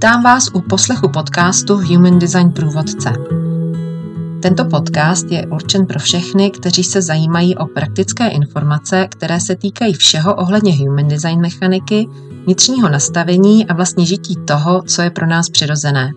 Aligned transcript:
Vítám 0.00 0.22
vás 0.22 0.48
u 0.54 0.60
poslechu 0.60 1.08
podcastu 1.08 1.74
Human 1.74 2.18
Design 2.18 2.52
Průvodce. 2.52 3.12
Tento 4.42 4.64
podcast 4.64 5.30
je 5.30 5.46
určen 5.46 5.86
pro 5.86 5.98
všechny, 5.98 6.50
kteří 6.50 6.84
se 6.84 7.02
zajímají 7.02 7.56
o 7.56 7.66
praktické 7.66 8.28
informace, 8.28 9.08
které 9.10 9.40
se 9.40 9.56
týkají 9.56 9.94
všeho 9.94 10.34
ohledně 10.34 10.76
human 10.76 11.08
design 11.08 11.40
mechaniky, 11.40 12.06
vnitřního 12.44 12.88
nastavení 12.88 13.66
a 13.66 13.74
vlastně 13.74 14.06
žití 14.06 14.36
toho, 14.46 14.82
co 14.82 15.02
je 15.02 15.10
pro 15.10 15.26
nás 15.26 15.50
přirozené, 15.50 16.10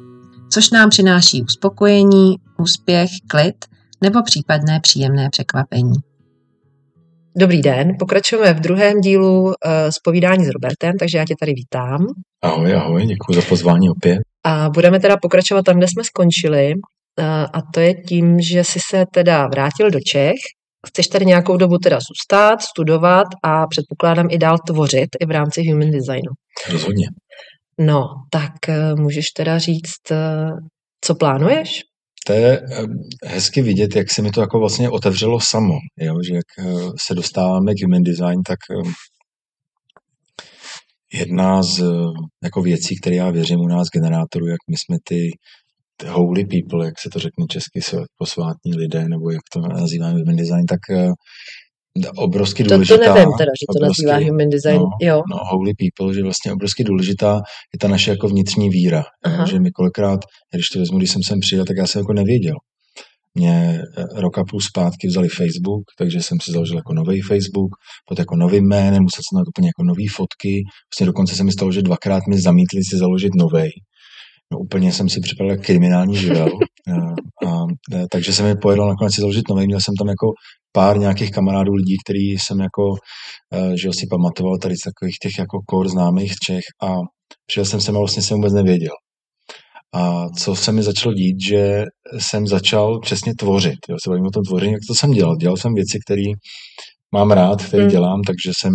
což 0.50 0.72
nám 0.72 0.90
přináší 0.90 1.44
uspokojení, 1.44 2.36
úspěch, 2.58 3.12
klid 3.28 3.66
nebo 4.02 4.24
případné 4.24 4.80
příjemné 4.80 5.30
překvapení. 5.30 5.96
Dobrý 7.36 7.62
den, 7.62 7.96
pokračujeme 8.00 8.54
v 8.54 8.60
druhém 8.60 9.02
dílu 9.02 9.44
uh, 9.44 9.52
povídání 10.04 10.46
s 10.46 10.50
Robertem, 10.50 10.98
takže 11.00 11.18
já 11.18 11.26
tě 11.26 11.36
tady 11.40 11.54
vítám. 11.54 12.06
Ahoj, 12.44 12.74
ahoj, 12.74 13.06
děkuji 13.06 13.34
za 13.34 13.42
pozvání 13.50 13.90
opět. 13.90 14.20
A 14.46 14.70
budeme 14.70 15.00
teda 15.00 15.16
pokračovat 15.22 15.62
tam, 15.66 15.78
kde 15.78 15.88
jsme 15.88 16.04
skončili. 16.04 16.74
Uh, 16.74 17.26
a 17.54 17.62
to 17.74 17.80
je 17.80 17.94
tím, 17.94 18.40
že 18.40 18.64
jsi 18.64 18.80
se 18.90 19.06
teda 19.14 19.48
vrátil 19.48 19.92
do 19.92 20.00
Čech. 20.00 20.40
Chceš 20.88 21.08
tady 21.08 21.26
nějakou 21.26 21.58
dobu 21.58 21.78
teda 21.78 21.98
zůstat, 22.00 22.62
studovat 22.62 23.28
a 23.44 23.68
předpokládám 23.68 24.28
i 24.30 24.38
dál 24.38 24.58
tvořit 24.68 25.10
i 25.20 25.26
v 25.26 25.32
rámci 25.32 25.72
human 25.72 25.92
designu. 25.92 26.32
Rozhodně. 26.72 27.08
No, 27.80 28.06
tak 28.32 28.52
uh, 28.70 29.00
můžeš 29.00 29.26
teda 29.26 29.58
říct, 29.58 30.02
co 31.02 31.16
plánuješ? 31.16 31.82
To 32.26 32.34
je 32.34 32.62
hezky 33.26 33.62
vidět, 33.62 33.96
jak 33.96 34.12
se 34.12 34.22
mi 34.22 34.32
to 34.32 34.42
jako 34.42 34.60
vlastně 34.60 34.90
otevřelo 34.90 35.40
samo, 35.40 35.74
jo? 36.00 36.16
že 36.28 36.36
jak 36.36 36.46
eh, 36.60 36.90
se 37.00 37.16
dostáváme 37.16 37.74
k 37.74 37.84
human 37.84 38.04
design, 38.04 38.44
tak 38.44 38.60
jedna 41.14 41.64
z 41.64 41.84
jako 42.44 42.62
věcí, 42.62 43.00
které 43.02 43.16
já 43.16 43.32
věřím 43.32 43.60
u 43.60 43.68
nás 43.68 43.88
generátorů, 43.88 44.48
jak 44.48 44.60
my 44.70 44.76
jsme 44.78 44.98
ty 45.04 45.32
holy 46.08 46.46
people, 46.46 46.86
jak 46.86 47.00
se 47.00 47.10
to 47.10 47.20
řekne 47.20 47.46
česky, 47.50 47.80
posvátní 48.18 48.76
lidé, 48.76 49.10
nebo 49.10 49.32
jak 49.32 49.42
to 49.54 49.60
nazýváme 49.60 50.20
human 50.20 50.36
design, 50.36 50.66
tak 50.66 50.80
eh, 50.90 51.12
obrovsky 52.18 52.64
důležitá. 52.64 52.98
To, 52.98 53.04
to 53.04 53.14
nevím 53.14 53.32
teda, 53.38 53.52
že 53.60 53.66
to 53.68 53.78
obrovsky, 53.78 54.06
nazývá 54.06 54.30
human 54.30 54.50
design, 54.50 54.80
no, 54.80 54.90
jo. 55.02 55.22
No, 55.30 55.38
holy 55.52 55.74
people, 55.74 56.14
že 56.14 56.24
vlastně 56.24 56.54
obrovsky 56.54 56.84
důležitá 56.84 57.42
je 57.74 57.78
ta 57.80 57.88
naše 57.88 58.12
jako 58.12 58.28
vnitřní 58.28 58.70
víra. 58.70 59.04
Jo, 59.40 59.46
že 59.46 59.60
mi 59.60 59.72
kolikrát, 59.72 60.20
když 60.54 60.70
to 60.70 60.80
vezmu, 60.80 60.98
když 60.98 61.12
jsem 61.12 61.24
sem 61.24 61.40
přijel, 61.40 61.66
tak 61.66 61.78
já 61.78 61.88
jsem 61.88 62.00
jako 62.00 62.14
nevěděl. 62.14 62.56
Mě 63.36 63.82
eh, 63.98 64.22
rok 64.22 64.38
a 64.38 64.44
půl 64.50 64.62
zpátky 64.62 65.08
vzali 65.08 65.30
Facebook, 65.30 65.84
takže 65.98 66.22
jsem 66.22 66.38
si 66.44 66.52
založil 66.52 66.78
jako 66.78 66.94
nový 66.94 67.22
Facebook, 67.22 67.72
pod 68.08 68.20
jako 68.20 68.36
novým 68.36 68.68
jménem, 68.68 69.04
musel 69.04 69.22
jsem 69.24 69.38
na 69.38 69.44
úplně 69.48 69.68
jako 69.68 69.84
nový 69.84 70.08
fotky. 70.08 70.64
Vlastně 70.94 71.06
dokonce 71.06 71.36
se 71.36 71.44
mi 71.44 71.52
stalo, 71.52 71.72
že 71.72 71.82
dvakrát 71.82 72.24
mi 72.30 72.42
zamítli 72.42 72.84
si 72.84 72.98
založit 72.98 73.36
nový. 73.36 73.70
No, 74.52 74.60
úplně 74.60 74.92
jsem 74.94 75.10
si 75.10 75.20
připravil 75.20 75.58
kriminální 75.58 76.16
živel. 76.16 76.50
A, 76.88 76.96
a, 77.48 77.50
a, 77.50 78.08
takže 78.12 78.34
jsem 78.34 78.46
mi 78.46 78.56
pojedl 78.56 78.88
nakonec 78.88 79.14
si 79.14 79.22
založit 79.22 79.50
nový. 79.50 79.66
Měl 79.66 79.80
jsem 79.80 79.96
tam 80.00 80.08
jako 80.08 80.28
pár 80.74 81.00
nějakých 81.00 81.32
kamarádů 81.32 81.74
lidí, 81.74 81.96
který 82.06 82.32
jsem 82.32 82.60
jako, 82.60 82.96
eh, 83.54 83.78
že 83.78 83.90
si 83.94 84.08
pamatoval 84.10 84.58
tady 84.58 84.76
z 84.76 84.82
takových 84.82 85.18
těch 85.24 85.32
jako 85.40 85.60
kor 85.68 85.90
známých 85.90 86.34
Čech 86.46 86.64
a 86.84 86.96
přijel 87.48 87.66
jsem 87.66 87.82
sem 87.82 87.96
a 87.96 88.00
vlastně 88.00 88.22
jsem 88.22 88.38
vůbec 88.38 88.54
nevěděl. 88.54 88.94
A 89.96 90.30
co 90.30 90.56
se 90.56 90.72
mi 90.72 90.84
začalo 90.84 91.14
dít, 91.14 91.36
že 91.48 91.84
jsem 92.20 92.48
začal 92.48 93.00
přesně 93.00 93.34
tvořit. 93.40 93.80
Jo, 93.90 93.96
se 94.04 94.10
bavím 94.10 94.26
o 94.26 94.32
tom 94.32 94.44
tvoření, 94.44 94.74
jak 94.74 94.82
to 94.88 94.96
jsem 94.96 95.12
dělal. 95.12 95.36
Dělal 95.36 95.58
jsem 95.58 95.74
věci, 95.74 96.00
které 96.08 96.24
mám 97.14 97.32
rád, 97.32 97.66
které 97.66 97.84
mm. 97.84 97.90
dělám, 97.90 98.22
takže 98.28 98.52
jsem 98.58 98.74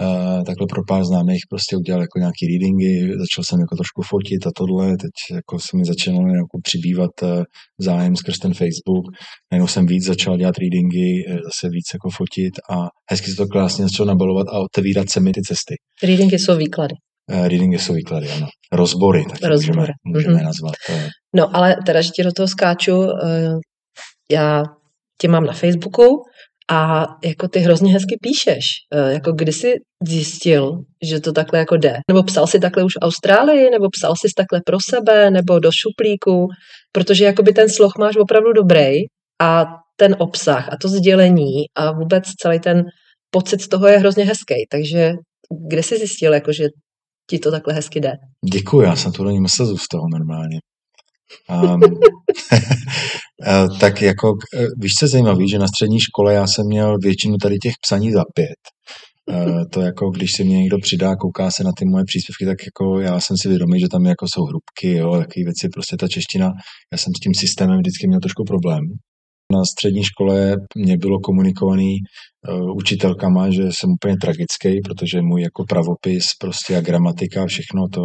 Uh, 0.00 0.44
takhle 0.44 0.66
pro 0.70 0.82
pár 0.88 1.04
známých 1.04 1.42
prostě 1.50 1.76
udělal 1.76 2.00
jako 2.00 2.18
nějaký 2.18 2.42
readingy, 2.50 3.18
začal 3.18 3.44
jsem 3.44 3.60
jako 3.60 3.76
trošku 3.76 4.02
fotit 4.02 4.46
a 4.46 4.50
tohle, 4.56 4.86
teď 4.86 5.14
jako 5.34 5.58
se 5.58 5.76
mi 5.76 5.84
začalo 5.84 6.18
jako 6.18 6.56
přibývat 6.62 7.14
uh, 7.22 7.42
zájem 7.80 8.16
skrz 8.16 8.38
ten 8.38 8.54
Facebook, 8.54 9.04
najednou 9.52 9.66
jsem 9.66 9.86
víc 9.86 10.04
začal 10.06 10.36
dělat 10.36 10.54
readingy, 10.58 11.10
uh, 11.28 11.34
zase 11.34 11.64
víc 11.76 11.86
jako 11.94 12.08
fotit 12.10 12.54
a 12.70 12.76
hezky 13.10 13.30
se 13.30 13.36
to 13.36 13.46
krásně 13.46 13.84
začalo 13.84 14.06
nabalovat 14.06 14.46
a 14.48 14.58
otevírat 14.58 15.10
se 15.10 15.20
mi 15.20 15.32
ty 15.32 15.40
cesty. 15.42 15.74
Readingy 16.02 16.38
jsou 16.38 16.56
výklady. 16.56 16.94
Uh, 17.32 17.48
readingy 17.48 17.78
jsou 17.78 17.94
výklady, 17.94 18.30
ano. 18.30 18.46
Rozbory, 18.72 19.24
tak 19.30 19.50
Rozbory. 19.50 19.78
můžeme, 19.78 19.92
můžeme 20.04 20.34
mm-hmm. 20.34 20.44
nazvat. 20.44 20.74
No 21.36 21.56
ale 21.56 21.76
teda, 21.86 22.00
že 22.00 22.10
ti 22.10 22.22
do 22.22 22.32
toho 22.32 22.48
skáču, 22.48 23.02
já 24.32 24.62
tě 25.20 25.28
mám 25.28 25.44
na 25.44 25.52
Facebooku, 25.52 26.22
a 26.70 27.06
jako 27.24 27.48
ty 27.48 27.58
hrozně 27.58 27.92
hezky 27.92 28.18
píšeš. 28.22 28.66
E, 28.94 29.12
jako 29.12 29.32
kdy 29.32 29.52
jsi 29.52 29.74
zjistil, 30.08 30.72
že 31.02 31.20
to 31.20 31.32
takhle 31.32 31.58
jako 31.58 31.76
jde? 31.76 31.96
Nebo 32.08 32.22
psal 32.22 32.46
si 32.46 32.60
takhle 32.60 32.84
už 32.84 32.92
v 32.92 33.04
Austrálii, 33.04 33.70
nebo 33.70 33.86
psal 33.90 34.16
jsi 34.16 34.28
takhle 34.36 34.60
pro 34.66 34.78
sebe, 34.90 35.30
nebo 35.30 35.58
do 35.58 35.70
šuplíku? 35.72 36.46
Protože 36.92 37.24
jakoby 37.24 37.52
ten 37.52 37.68
sloh 37.68 37.92
máš 37.98 38.16
opravdu 38.16 38.52
dobrý 38.52 38.92
a 39.42 39.66
ten 39.96 40.16
obsah 40.18 40.68
a 40.72 40.76
to 40.82 40.88
sdělení 40.88 41.64
a 41.76 41.92
vůbec 41.92 42.24
celý 42.42 42.60
ten 42.60 42.82
pocit 43.30 43.60
z 43.60 43.68
toho 43.68 43.88
je 43.88 43.98
hrozně 43.98 44.24
hezký. 44.24 44.54
Takže 44.70 45.12
kde 45.68 45.82
jsi 45.82 45.98
zjistil, 45.98 46.32
jako, 46.34 46.52
že 46.52 46.68
ti 47.30 47.38
to 47.38 47.50
takhle 47.50 47.74
hezky 47.74 48.00
jde? 48.00 48.12
Děkuji, 48.52 48.80
já 48.80 48.96
jsem 48.96 49.12
to 49.12 49.24
do 49.24 49.30
ní 49.30 49.40
myslel 49.40 49.76
z 49.76 49.88
toho 49.88 50.04
normálně. 50.12 50.58
Um, 51.50 51.80
tak 53.80 54.02
jako, 54.02 54.32
e, 54.54 54.66
víš, 54.78 54.92
co 54.98 55.04
je 55.04 55.08
zajímavé, 55.08 55.48
že 55.48 55.58
na 55.58 55.66
střední 55.66 56.00
škole 56.00 56.34
já 56.34 56.46
jsem 56.46 56.66
měl 56.66 56.98
většinu 56.98 57.36
tady 57.36 57.58
těch 57.58 57.74
psaní 57.82 58.12
za 58.12 58.24
pět. 58.34 58.58
Uh, 59.30 59.62
to 59.72 59.80
jako, 59.80 60.10
když 60.10 60.32
se 60.32 60.44
mě 60.44 60.58
někdo 60.58 60.78
přidá, 60.78 61.16
kouká 61.16 61.50
se 61.50 61.64
na 61.64 61.70
ty 61.78 61.84
moje 61.84 62.04
příspěvky, 62.04 62.46
tak 62.46 62.58
jako 62.66 63.00
já 63.00 63.20
jsem 63.20 63.36
si 63.36 63.48
vědomý, 63.48 63.80
že 63.80 63.86
tam 63.92 64.04
jako 64.04 64.26
jsou 64.28 64.44
hrubky, 64.44 64.96
jo, 64.96 65.10
takové 65.10 65.44
věci, 65.44 65.68
prostě 65.74 65.96
ta 65.96 66.08
čeština, 66.08 66.50
já 66.92 66.98
jsem 66.98 67.12
s 67.16 67.20
tím 67.22 67.34
systémem 67.34 67.78
vždycky 67.78 68.08
měl 68.08 68.20
trošku 68.20 68.44
problém. 68.44 68.80
Na 69.50 69.64
střední 69.64 70.04
škole 70.04 70.56
mě 70.76 70.96
bylo 70.96 71.20
komunikovaný 71.20 71.96
uh, 71.98 72.76
učitelkama, 72.76 73.50
že 73.50 73.62
jsem 73.62 73.90
úplně 73.90 74.16
tragický, 74.16 74.80
protože 74.84 75.22
můj 75.22 75.42
jako 75.42 75.64
pravopis 75.68 76.24
prostě 76.40 76.76
a 76.76 76.80
gramatika 76.80 77.42
a 77.42 77.46
všechno 77.46 77.88
to, 77.88 78.02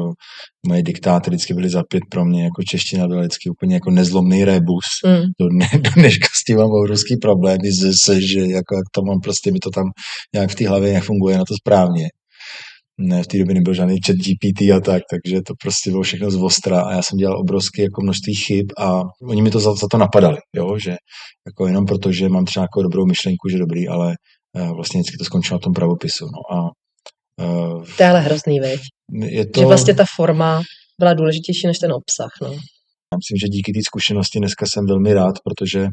moje 0.67 0.83
diktáty 0.83 1.29
vždycky 1.29 1.53
byly 1.53 1.69
za 1.69 1.83
pět 1.83 2.03
pro 2.09 2.25
mě, 2.25 2.44
jako 2.44 2.63
čeština 2.69 3.07
byla 3.07 3.19
vždycky 3.22 3.50
úplně 3.50 3.75
jako 3.75 3.91
nezlomný 3.91 4.45
rebus. 4.45 4.85
Mm. 5.06 5.23
Do, 5.39 5.50
dne, 5.50 5.69
do 5.73 5.91
dneška 5.95 6.28
s 6.33 6.44
tím 6.44 6.57
mám 6.57 6.72
obrovský 6.72 7.17
problémy, 7.17 7.69
že, 7.81 8.22
že 8.22 8.39
jako 8.39 8.75
jak 8.75 8.85
to 8.91 9.01
mám, 9.01 9.19
prostě 9.23 9.51
mi 9.51 9.59
to 9.59 9.69
tam 9.69 9.85
nějak 10.33 10.50
v 10.50 10.56
té 10.56 10.67
hlavě 10.67 10.94
nefunguje 10.94 11.38
na 11.38 11.44
to 11.47 11.53
správně 11.62 12.09
ne, 12.97 13.23
v 13.23 13.28
té 13.28 13.38
době 13.38 13.56
nebyl 13.56 13.73
žádný 13.73 13.97
chat 14.06 14.16
GPT 14.16 14.61
a 14.61 14.79
tak, 14.79 15.01
takže 15.11 15.41
to 15.41 15.53
prostě 15.61 15.91
bylo 15.91 16.03
všechno 16.03 16.31
z 16.31 16.35
ostra 16.35 16.81
a 16.81 16.91
já 16.91 17.01
jsem 17.01 17.17
dělal 17.17 17.39
obrovské 17.39 17.81
jako 17.81 18.01
množství 18.01 18.35
chyb 18.35 18.66
a 18.79 19.01
oni 19.29 19.41
mi 19.41 19.51
to 19.51 19.59
za, 19.59 19.73
za 19.73 19.88
to 19.91 19.97
napadali, 19.97 20.38
jo, 20.56 20.78
že 20.79 20.95
jako 21.47 21.67
jenom 21.67 21.85
proto, 21.85 22.11
že 22.11 22.29
mám 22.29 22.45
třeba 22.45 22.63
jako 22.63 22.81
dobrou 22.83 23.06
myšlenku, 23.06 23.50
že 23.50 23.57
dobrý, 23.57 23.88
ale 23.88 24.16
uh, 24.57 24.75
vlastně 24.75 25.00
vždycky 25.00 25.17
to 25.17 25.25
skončilo 25.25 25.56
na 25.56 25.59
tom 25.59 25.73
pravopisu, 25.73 26.25
no 26.25 26.57
a 26.57 26.61
uh, 27.45 27.83
to 27.97 28.03
je 28.03 28.09
ale 28.09 28.22
hrozný, 28.22 28.59
veď? 28.59 28.79
Je 29.12 29.45
to... 29.47 29.59
Že 29.59 29.66
vlastně 29.66 29.95
ta 29.95 30.06
forma 30.16 30.62
byla 31.00 31.13
důležitější 31.13 31.67
než 31.67 31.79
ten 31.79 31.91
obsah, 31.91 32.31
no. 32.41 32.47
Já 33.13 33.17
myslím, 33.17 33.38
že 33.41 33.47
díky 33.47 33.72
té 33.73 33.79
zkušenosti 33.85 34.39
dneska 34.39 34.66
jsem 34.66 34.85
velmi 34.85 35.13
rád, 35.13 35.35
protože 35.44 35.88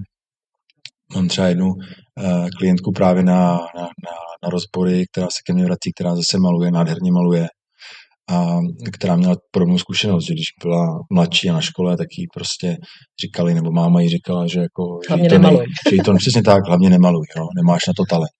Mám 1.14 1.28
třeba 1.28 1.46
jednu 1.46 1.66
uh, 1.66 2.48
klientku 2.58 2.92
právě 2.92 3.22
na, 3.22 3.52
na, 3.52 3.82
na, 3.82 4.14
na 4.42 4.48
rozbory, 4.50 5.04
která 5.12 5.26
se 5.26 5.38
ke 5.46 5.52
mně 5.52 5.64
vrací, 5.64 5.92
která 5.94 6.16
zase 6.16 6.38
maluje, 6.38 6.70
nádherně 6.70 7.12
maluje 7.12 7.48
a 8.30 8.58
která 8.92 9.16
měla 9.16 9.34
podobnou 9.50 9.78
zkušenost, 9.78 10.26
že 10.26 10.34
když 10.34 10.46
byla 10.64 10.86
mladší 11.12 11.50
a 11.50 11.52
na 11.52 11.60
škole, 11.60 11.96
tak 11.96 12.06
jí 12.18 12.26
prostě 12.34 12.76
říkali, 13.24 13.54
nebo 13.54 13.70
máma 13.72 14.00
jí 14.00 14.08
říkala, 14.08 14.46
že 14.46 14.60
jako... 14.60 14.82
Hlavně 15.08 15.24
že 15.24 15.28
to 15.28 15.34
nemaluj. 15.34 15.58
Ne, 15.58 15.66
že 15.90 15.96
jí 15.96 16.02
to 16.02 16.14
přesně 16.14 16.42
tak, 16.42 16.66
hlavně 16.66 16.90
nemaluj, 16.90 17.26
jo, 17.36 17.46
nemáš 17.56 17.80
na 17.88 17.92
to 17.96 18.04
talent. 18.10 18.30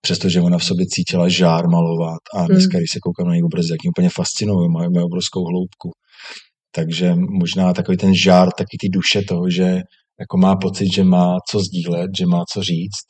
Přestože 0.00 0.40
ona 0.40 0.58
v 0.58 0.64
sobě 0.64 0.86
cítila 0.86 1.28
žár 1.28 1.68
malovat 1.68 2.22
a 2.34 2.38
hmm. 2.38 2.48
dneska, 2.48 2.76
hmm. 2.76 2.80
když 2.80 2.90
se 2.90 2.98
koukám 3.02 3.28
na 3.28 3.34
její 3.34 3.42
obrazy, 3.42 3.68
jak 3.72 3.82
mě 3.82 3.90
úplně 3.90 4.10
fascinují, 4.10 4.68
mají, 4.68 4.88
mají 4.94 5.04
obrovskou 5.04 5.40
hloubku. 5.44 5.90
Takže 6.74 7.14
možná 7.40 7.72
takový 7.72 7.96
ten 7.96 8.14
žár, 8.14 8.48
taky 8.58 8.76
ty 8.80 8.88
duše 8.88 9.22
toho, 9.22 9.50
že 9.50 9.80
jako 10.20 10.36
má 10.36 10.56
pocit, 10.56 10.94
že 10.94 11.04
má 11.04 11.36
co 11.50 11.60
sdílet, 11.60 12.10
že 12.18 12.26
má 12.26 12.44
co 12.52 12.62
říct. 12.62 13.06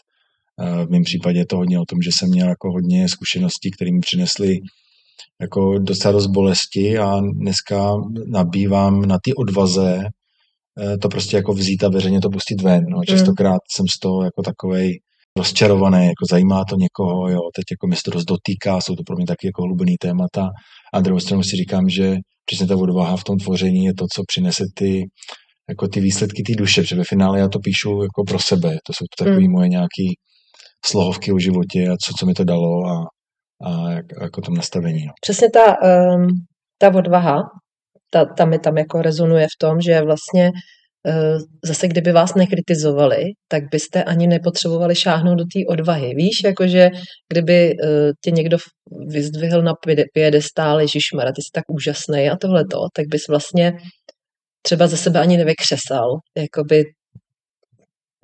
V 0.86 0.90
mém 0.90 1.02
případě 1.02 1.38
je 1.38 1.46
to 1.46 1.56
hodně 1.56 1.78
o 1.78 1.84
tom, 1.88 1.98
že 2.02 2.10
jsem 2.12 2.28
měl 2.28 2.48
jako 2.48 2.72
hodně 2.72 3.08
zkušeností, 3.08 3.70
které 3.70 3.92
mi 3.92 4.00
přinesly 4.00 4.58
jako 5.40 5.78
docela 5.78 6.12
dost 6.12 6.26
bolesti 6.26 6.98
a 6.98 7.20
dneska 7.20 7.92
nabývám 8.26 9.02
na 9.02 9.18
ty 9.24 9.34
odvaze 9.34 10.04
eh, 10.82 10.98
to 10.98 11.08
prostě 11.08 11.36
jako 11.36 11.52
vzít 11.52 11.84
a 11.84 11.88
veřejně 11.88 12.20
to 12.20 12.30
pustit 12.30 12.62
ven. 12.62 12.84
No. 12.88 13.04
Častokrát 13.04 13.52
mm. 13.52 13.76
jsem 13.76 13.86
z 13.88 13.98
toho 13.98 14.24
jako 14.24 14.42
takovej 14.42 14.98
rozčarovaný, 15.38 16.06
jako 16.06 16.24
zajímá 16.30 16.64
to 16.64 16.76
někoho, 16.76 17.28
jo, 17.28 17.40
teď 17.56 17.64
jako 17.70 17.86
mě 17.86 17.96
to 18.04 18.10
dost 18.10 18.24
dotýká, 18.24 18.80
jsou 18.80 18.94
to 18.94 19.02
pro 19.06 19.16
mě 19.16 19.26
taky 19.26 19.46
jako 19.46 19.62
hlubený 19.62 19.96
témata. 20.00 20.48
A 20.94 21.00
druhou 21.00 21.20
stranu 21.20 21.42
si 21.42 21.56
říkám, 21.56 21.88
že 21.88 22.16
přesně 22.44 22.66
ta 22.66 22.76
odvaha 22.76 23.16
v 23.16 23.24
tom 23.24 23.36
tvoření 23.36 23.84
je 23.84 23.94
to, 23.94 24.04
co 24.14 24.22
přinese 24.26 24.64
ty 24.74 25.04
jako 25.68 25.88
ty 25.88 26.00
výsledky 26.00 26.42
té 26.42 26.52
duše, 26.54 26.82
protože 26.82 26.96
ve 26.96 27.04
finále 27.04 27.38
já 27.38 27.48
to 27.48 27.58
píšu 27.58 28.02
jako 28.02 28.24
pro 28.28 28.38
sebe. 28.38 28.76
To 28.86 28.92
jsou 28.92 29.04
to 29.18 29.24
takové 29.24 29.46
mm. 29.46 29.52
moje 29.52 29.68
nějaké 29.68 30.06
slohovky 30.84 31.32
o 31.32 31.38
životě 31.38 31.88
a 31.88 31.96
co, 32.04 32.12
co 32.18 32.26
mi 32.26 32.34
to 32.34 32.44
dalo 32.44 32.86
a, 32.86 33.04
a 33.66 33.90
jak, 33.90 34.06
jako 34.22 34.40
tam 34.40 34.54
nastavení. 34.54 35.06
No. 35.06 35.12
Přesně 35.20 35.50
ta, 35.50 35.76
um, 35.82 36.26
ta 36.78 36.94
odvaha, 36.94 37.42
ta, 38.10 38.24
ta 38.24 38.44
mi 38.44 38.58
tam 38.58 38.78
jako 38.78 39.02
rezonuje 39.02 39.46
v 39.46 39.58
tom, 39.60 39.80
že 39.80 40.02
vlastně 40.02 40.50
eh, 41.06 41.38
zase 41.64 41.88
kdyby 41.88 42.12
vás 42.12 42.34
nekritizovali, 42.34 43.24
tak 43.48 43.62
byste 43.70 44.04
ani 44.04 44.26
nepotřebovali 44.26 44.94
šáhnout 44.94 45.38
do 45.38 45.44
té 45.44 45.60
odvahy. 45.68 46.14
Víš, 46.14 46.40
jakože 46.44 46.90
kdyby 47.32 47.70
eh, 47.70 48.12
tě 48.24 48.30
někdo 48.30 48.58
vyzdvihl 49.08 49.62
na 49.62 49.72
piedestále, 50.14 50.82
Ježišmara, 50.82 51.32
ty 51.32 51.42
jsi 51.42 51.50
tak 51.52 51.64
úžasný 51.68 52.30
a 52.30 52.36
tohleto, 52.36 52.78
tak 52.94 53.06
bys 53.06 53.28
vlastně 53.28 53.72
třeba 54.66 54.86
ze 54.86 54.96
sebe 54.96 55.20
ani 55.20 55.36
nevykřesal, 55.36 56.08
jakoby 56.36 56.84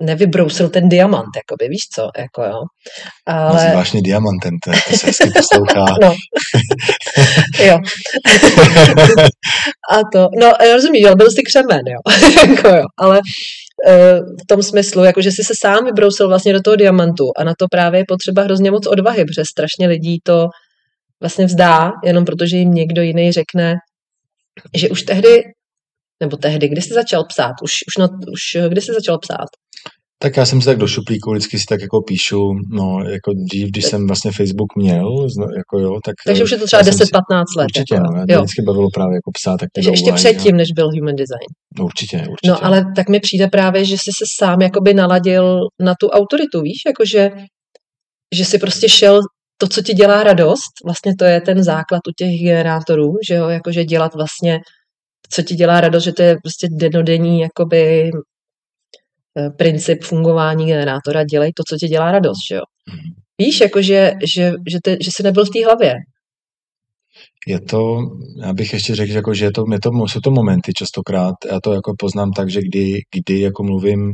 nevybrousil 0.01 0.69
ten 0.69 0.89
diamant, 0.89 1.29
jakoby, 1.35 1.69
víš 1.69 1.87
co, 1.95 2.09
jako 2.17 2.43
jo. 2.43 2.59
Ale... 3.27 3.69
Zvláštní 3.69 4.01
diamantem, 4.01 4.51
to, 4.63 4.71
to 4.89 4.97
se 4.97 5.07
hezky 5.07 5.29
poslouchá. 5.37 5.85
no. 6.01 6.15
jo. 7.65 7.77
a 9.91 9.97
to, 10.13 10.29
no, 10.39 10.51
rozumíš, 10.73 11.03
jo, 11.03 11.15
byl 11.15 11.31
jsi 11.31 11.41
křemen, 11.47 11.81
jo. 11.87 11.99
jako 12.49 12.67
jo, 12.67 12.83
ale 12.97 13.21
uh, 13.87 14.19
v 14.43 14.47
tom 14.47 14.63
smyslu, 14.63 15.03
jako 15.03 15.21
že 15.21 15.31
jsi 15.31 15.43
se 15.43 15.53
sám 15.59 15.85
vybrousil 15.85 16.27
vlastně 16.27 16.53
do 16.53 16.61
toho 16.61 16.75
diamantu 16.75 17.25
a 17.37 17.43
na 17.43 17.53
to 17.59 17.67
právě 17.71 17.99
je 17.99 18.05
potřeba 18.07 18.41
hrozně 18.41 18.71
moc 18.71 18.87
odvahy, 18.87 19.25
protože 19.25 19.45
strašně 19.45 19.87
lidí 19.87 20.19
to 20.23 20.47
vlastně 21.21 21.45
vzdá, 21.45 21.91
jenom 22.03 22.25
protože 22.25 22.57
jim 22.57 22.73
někdo 22.73 23.01
jiný 23.01 23.31
řekne, 23.31 23.75
že 24.75 24.89
už 24.89 25.03
tehdy 25.03 25.43
nebo 26.23 26.37
tehdy, 26.37 26.67
kdy 26.67 26.81
jsi 26.81 26.93
začal 26.93 27.23
psát? 27.29 27.53
Už, 27.63 27.71
už, 27.87 27.97
na, 27.99 28.07
už 28.33 28.69
kdy 28.69 28.81
jsi 28.81 28.93
začal 28.93 29.17
psát? 29.19 29.49
Tak 30.23 30.37
já 30.37 30.45
jsem 30.45 30.61
si 30.61 30.65
tak 30.65 30.77
do 30.77 30.87
šuplíku 30.87 31.31
vždycky 31.31 31.59
si 31.59 31.65
tak 31.69 31.81
jako 31.81 32.01
píšu, 32.01 32.53
no 32.71 32.99
jako 33.09 33.31
dřív, 33.47 33.67
když 33.67 33.85
jsem 33.85 34.07
vlastně 34.07 34.31
Facebook 34.31 34.75
měl, 34.77 35.27
jako 35.57 35.79
jo, 35.79 35.99
tak... 36.05 36.15
Takže 36.25 36.43
už 36.43 36.51
je 36.51 36.57
to 36.57 36.65
třeba 36.65 36.81
10-15 36.81 37.43
let. 37.57 37.63
Určitě, 37.63 37.95
jako, 37.95 38.07
no, 38.13 38.23
mě 38.23 38.37
vždycky 38.37 38.61
bavilo 38.61 38.89
právě 38.93 39.15
jako 39.15 39.31
psát. 39.39 39.57
Tak 39.57 39.69
Takže 39.75 39.89
ještě 39.89 40.11
předtím, 40.11 40.55
než 40.57 40.71
byl 40.75 40.85
Human 40.85 41.15
Design. 41.15 41.49
No, 41.79 41.85
určitě, 41.85 42.17
určitě. 42.17 42.47
No 42.47 42.65
ale 42.65 42.85
tak 42.95 43.09
mi 43.09 43.19
přijde 43.19 43.47
právě, 43.47 43.85
že 43.85 43.97
jsi 43.97 44.11
se 44.17 44.25
sám 44.39 44.61
jakoby 44.61 44.93
naladil 44.93 45.59
na 45.79 45.93
tu 45.99 46.07
autoritu, 46.07 46.61
víš, 46.61 46.81
jakože 46.87 47.31
že 48.35 48.45
jsi 48.45 48.57
prostě 48.57 48.89
šel 48.89 49.19
to, 49.57 49.67
co 49.67 49.81
ti 49.81 49.93
dělá 49.93 50.23
radost, 50.23 50.71
vlastně 50.85 51.13
to 51.19 51.25
je 51.25 51.41
ten 51.41 51.63
základ 51.63 52.01
u 52.07 52.11
těch 52.17 52.29
generátorů, 52.29 53.13
že 53.27 53.33
jo, 53.33 53.49
jakože 53.49 53.85
dělat 53.85 54.15
vlastně 54.15 54.59
co 55.29 55.41
ti 55.41 55.55
dělá 55.55 55.81
radost, 55.81 56.03
že 56.03 56.11
to 56.13 56.21
je 56.21 56.35
prostě 56.43 56.67
denodenní 56.71 57.39
jakoby 57.39 58.11
eh, 59.37 59.49
princip 59.57 60.03
fungování 60.03 60.65
generátora, 60.65 61.23
dělej 61.23 61.51
to, 61.53 61.63
co 61.69 61.77
ti 61.77 61.87
dělá 61.87 62.11
radost, 62.11 62.47
že 62.49 62.55
jo. 62.55 62.61
Mhm. 62.89 63.23
Víš, 63.37 63.61
jako 63.61 63.81
že, 63.81 64.13
že, 64.33 64.51
že, 64.69 64.77
te, 64.83 64.91
že 64.91 65.11
jsi 65.11 65.23
nebyl 65.23 65.45
v 65.45 65.49
té 65.49 65.65
hlavě. 65.65 65.95
Je 67.47 67.61
to, 67.61 67.99
já 68.41 68.53
bych 68.53 68.73
ještě 68.73 68.95
řekl, 68.95 69.11
jako, 69.11 69.33
že 69.33 69.45
je 69.45 69.51
to, 69.51 69.65
je 69.71 69.79
to, 69.79 69.89
jsou 70.07 70.19
to 70.19 70.31
momenty 70.31 70.73
častokrát, 70.73 71.35
já 71.51 71.59
to 71.59 71.73
jako 71.73 71.93
poznám 71.99 72.31
tak, 72.31 72.49
že 72.49 72.59
kdy, 72.61 72.99
kdy 73.15 73.39
jako 73.39 73.63
mluvím 73.63 74.11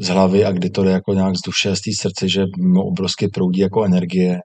z 0.00 0.08
hlavy 0.08 0.44
a 0.44 0.52
kdy 0.52 0.70
to 0.70 0.84
jde 0.84 0.90
jako 0.90 1.14
nějak 1.14 1.36
z 1.36 1.40
duše 1.46 1.70
a 1.70 1.76
z 1.76 1.80
té 1.80 1.90
srdce, 2.00 2.28
že 2.28 2.44
obrovsky 2.76 3.28
proudí 3.28 3.60
jako 3.60 3.84
energie, 3.84 4.38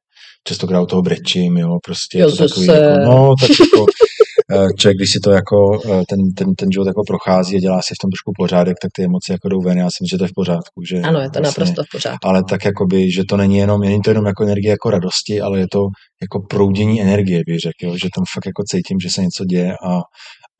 častokrát 0.47 0.83
u 0.83 0.85
toho 0.85 1.01
brečím, 1.01 1.57
jo, 1.57 1.77
prostě 1.85 2.19
jo, 2.19 2.31
to 2.31 2.47
takový, 2.47 2.67
jako, 2.67 2.99
no, 3.05 3.33
tak 3.41 3.49
jako, 3.49 3.85
Eh, 4.51 4.67
člověk, 4.79 4.97
když 4.97 5.11
si 5.11 5.19
to 5.23 5.31
jako, 5.31 5.57
eh, 5.85 6.03
ten, 6.09 6.19
ten, 6.37 6.47
ten 6.55 6.71
život 6.71 6.87
jako 6.87 7.01
prochází 7.07 7.55
a 7.55 7.59
dělá 7.59 7.81
si 7.81 7.93
v 7.93 8.01
tom 8.01 8.09
trošku 8.11 8.31
pořádek, 8.37 8.75
tak 8.81 8.91
ty 8.95 9.03
emoce 9.03 9.31
jako 9.31 9.49
jdou 9.49 9.61
ven. 9.61 9.77
Já 9.77 9.85
si 9.85 9.97
myslím, 10.01 10.09
že 10.11 10.17
to 10.17 10.23
je 10.23 10.27
v 10.27 10.37
pořádku. 10.41 10.77
Že 10.89 10.97
ano, 11.01 11.19
je 11.19 11.29
to 11.29 11.39
vlastně, 11.39 11.61
naprosto 11.61 11.83
v 11.83 11.91
pořádku. 11.91 12.27
Ale 12.27 12.43
tak 12.49 12.65
jakoby, 12.65 13.11
že 13.11 13.23
to 13.29 13.37
není 13.37 13.57
jenom, 13.57 13.81
není 13.81 14.01
to 14.01 14.09
jenom 14.09 14.25
jako 14.25 14.43
energie 14.43 14.71
jako 14.71 14.89
radosti, 14.89 15.41
ale 15.41 15.59
je 15.59 15.67
to 15.71 15.81
jako 16.21 16.37
proudění 16.49 17.01
energie, 17.01 17.41
bych 17.47 17.59
řekl, 17.59 17.81
jo? 17.81 17.97
že 17.97 18.07
tam 18.15 18.23
fakt 18.33 18.45
jako 18.45 18.63
cítím, 18.71 18.97
že 18.99 19.09
se 19.09 19.21
něco 19.21 19.45
děje 19.45 19.73
a, 19.73 19.99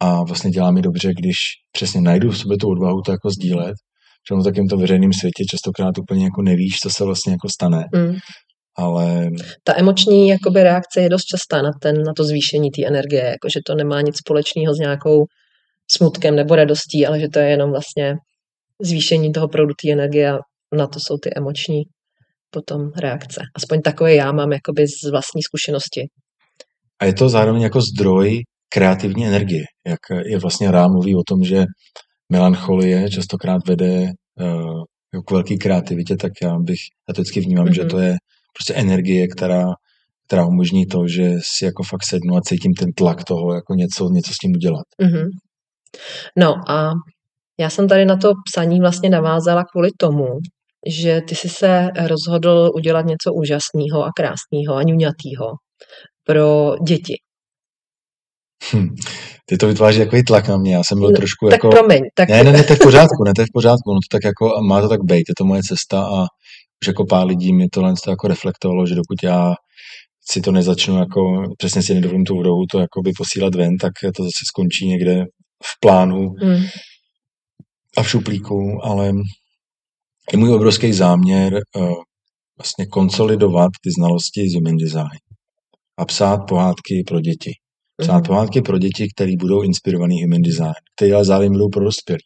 a 0.01 0.23
vlastně 0.23 0.49
dělá 0.49 0.71
mi 0.71 0.81
dobře, 0.81 1.09
když 1.19 1.37
přesně 1.71 2.01
najdu 2.01 2.29
v 2.31 2.37
sobě 2.37 2.57
tu 2.57 2.67
odvahu 2.69 3.01
to 3.05 3.11
jako 3.11 3.29
sdílet, 3.29 3.75
že 4.29 4.33
ono 4.33 4.43
takým 4.43 4.67
to 4.67 4.77
veřejném 4.77 5.13
světě 5.13 5.43
častokrát 5.51 5.97
úplně 5.97 6.23
jako 6.23 6.41
nevíš, 6.41 6.73
co 6.83 6.89
se 6.89 7.03
vlastně 7.03 7.31
jako 7.31 7.49
stane. 7.49 7.83
Mm 7.95 8.15
ale... 8.79 9.29
Ta 9.63 9.73
emoční 9.77 10.27
jakoby, 10.27 10.63
reakce 10.63 11.01
je 11.01 11.09
dost 11.09 11.23
častá 11.23 11.61
na, 11.61 11.71
ten, 11.81 12.03
na 12.03 12.13
to 12.13 12.23
zvýšení 12.23 12.71
té 12.71 12.85
energie, 12.85 13.23
jakože 13.23 13.59
to 13.65 13.75
nemá 13.75 14.01
nic 14.01 14.17
společného 14.17 14.73
s 14.73 14.77
nějakou 14.77 15.25
smutkem 15.91 16.35
nebo 16.35 16.55
radostí, 16.55 17.05
ale 17.05 17.19
že 17.19 17.27
to 17.27 17.39
je 17.39 17.49
jenom 17.49 17.71
vlastně 17.71 18.15
zvýšení 18.81 19.31
toho 19.31 19.47
proudu 19.47 19.73
té 19.81 19.91
energie 19.91 20.31
a 20.31 20.37
na 20.75 20.87
to 20.87 20.99
jsou 20.99 21.17
ty 21.17 21.29
emoční 21.35 21.83
potom 22.51 22.91
reakce. 22.97 23.41
Aspoň 23.55 23.81
takové 23.81 24.15
já 24.15 24.31
mám 24.31 24.51
jakoby 24.51 24.87
z 24.87 25.11
vlastní 25.11 25.41
zkušenosti. 25.41 26.07
A 27.01 27.05
je 27.05 27.13
to 27.13 27.29
zároveň 27.29 27.61
jako 27.61 27.81
zdroj 27.81 28.39
kreativní 28.69 29.27
energie, 29.27 29.63
jak 29.87 29.99
je 30.25 30.39
vlastně 30.39 30.71
Rá 30.71 30.87
mluví 30.87 31.15
o 31.15 31.23
tom, 31.27 31.43
že 31.43 31.65
melancholie 32.31 33.09
častokrát 33.09 33.67
vede 33.67 34.01
uh, 34.01 34.83
k 35.25 35.31
velké 35.31 35.57
kreativitě, 35.57 36.15
tak 36.15 36.31
já 36.41 36.59
bych, 36.59 36.79
já 37.09 37.13
to 37.13 37.21
vždycky 37.21 37.39
vnímám, 37.39 37.65
mm-hmm. 37.65 37.75
že 37.75 37.81
mhm. 37.81 37.89
to 37.89 37.99
je 37.99 38.15
prostě 38.59 38.73
energie, 38.73 39.27
která, 39.27 39.65
která 40.27 40.45
umožní 40.45 40.85
to, 40.85 41.07
že 41.07 41.37
si 41.41 41.65
jako 41.65 41.83
fakt 41.83 42.05
sednu 42.05 42.35
a 42.37 42.41
cítím 42.41 42.73
ten 42.73 42.93
tlak 42.93 43.23
toho, 43.23 43.53
jako 43.53 43.73
něco, 43.73 44.09
něco 44.09 44.33
s 44.33 44.37
tím 44.37 44.51
udělat. 44.51 44.83
Mm-hmm. 45.01 45.27
No 46.37 46.71
a 46.71 46.91
já 47.59 47.69
jsem 47.69 47.87
tady 47.87 48.05
na 48.05 48.17
to 48.17 48.31
psaní 48.51 48.79
vlastně 48.79 49.09
navázala 49.09 49.63
kvůli 49.63 49.89
tomu, 49.97 50.25
že 50.87 51.21
ty 51.27 51.35
jsi 51.35 51.49
se 51.49 51.87
rozhodl 52.07 52.71
udělat 52.75 53.05
něco 53.05 53.33
úžasného 53.33 54.03
a 54.05 54.09
krásného 54.15 54.75
a 54.75 54.83
ňuňatýho 54.83 55.47
pro 56.23 56.75
děti. 56.87 57.13
Hm. 58.73 58.87
Ty 59.45 59.57
to 59.57 59.67
vytváří 59.67 59.99
takový 59.99 60.23
tlak 60.23 60.47
na 60.47 60.57
mě, 60.57 60.75
já 60.75 60.83
jsem 60.83 60.99
byl 60.99 61.09
no, 61.09 61.15
trošku 61.15 61.45
tak 61.49 61.53
jako... 61.53 61.69
promiň. 61.69 62.01
Tak... 62.15 62.29
Ne, 62.29 62.43
ne, 62.43 62.51
ne, 62.51 62.63
to 62.63 62.73
je 62.73 62.77
v 62.77 62.79
pořádku, 62.79 63.23
ne, 63.25 63.33
to 63.35 63.41
je 63.41 63.45
v 63.45 63.53
pořádku, 63.53 63.93
no 63.93 63.95
to 63.95 64.17
tak 64.17 64.23
jako, 64.23 64.61
má 64.61 64.81
to 64.81 64.89
tak 64.89 64.99
být, 65.03 65.29
je 65.29 65.35
to 65.37 65.45
moje 65.45 65.61
cesta 65.63 66.01
a 66.05 66.25
už 66.83 66.87
jako 66.87 67.05
pár 67.05 67.27
lidí 67.27 67.53
mi 67.53 67.67
tohle 67.69 67.93
to 68.03 68.09
jako 68.09 68.27
reflektovalo, 68.27 68.87
že 68.87 68.95
dokud 68.95 69.23
já 69.23 69.53
si 70.29 70.41
to 70.41 70.51
nezačnu 70.51 70.97
jako, 70.97 71.43
přesně 71.57 71.83
si 71.83 71.93
nedovolím 71.93 72.25
tu 72.25 72.35
vodovu 72.35 72.65
to 72.71 72.79
jako 72.79 73.01
by 73.01 73.11
posílat 73.17 73.55
ven, 73.55 73.77
tak 73.77 73.93
to 74.15 74.23
zase 74.23 74.45
skončí 74.47 74.87
někde 74.87 75.25
v 75.63 75.79
plánu 75.79 76.21
mm. 76.43 76.63
a 77.97 78.03
v 78.03 78.09
šuplíku, 78.09 78.79
ale 78.83 79.13
je 80.31 80.37
můj 80.37 80.53
obrovský 80.53 80.93
záměr 80.93 81.53
uh, 81.53 81.93
vlastně 82.57 82.85
konsolidovat 82.85 83.71
ty 83.83 83.89
znalosti 83.97 84.49
z 84.49 84.55
human 84.55 84.77
design 84.77 85.19
a 85.97 86.05
psát 86.05 86.37
pohádky 86.37 87.03
pro 87.07 87.21
děti. 87.21 87.51
Psát 88.01 88.17
mm. 88.17 88.23
pohádky 88.23 88.61
pro 88.61 88.77
děti, 88.77 89.07
které 89.15 89.31
budou 89.39 89.61
inspirovaný 89.61 90.23
human 90.23 90.41
design, 90.41 90.73
které 90.95 91.13
ale 91.13 91.25
zároveň 91.25 91.51
budou 91.51 91.69
pro 91.69 91.83
dospělí. 91.83 92.23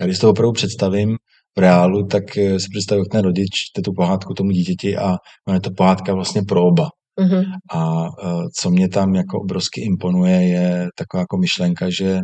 Já 0.00 0.06
když 0.06 0.18
to 0.18 0.30
opravdu 0.30 0.52
představím, 0.52 1.16
v 1.58 1.60
reálu, 1.60 2.06
tak 2.06 2.38
eh, 2.38 2.60
si 2.60 2.66
představuji, 2.70 3.00
jak 3.00 3.12
ten 3.12 3.24
rodič 3.24 3.50
čte 3.50 3.82
tu 3.82 3.92
pohádku 3.92 4.34
tomu 4.34 4.50
dítěti 4.50 4.96
a 4.96 5.16
je 5.52 5.60
to 5.60 5.70
pohádka 5.70 6.14
vlastně 6.14 6.42
pro 6.42 6.62
oba. 6.62 6.88
Mm-hmm. 7.20 7.44
A 7.70 8.06
eh, 8.06 8.44
co 8.60 8.70
mě 8.70 8.88
tam 8.88 9.14
jako 9.14 9.40
obrovsky 9.40 9.80
imponuje, 9.80 10.48
je 10.48 10.88
taková 10.98 11.20
jako 11.20 11.36
myšlenka, 11.36 11.90
že 11.90 12.20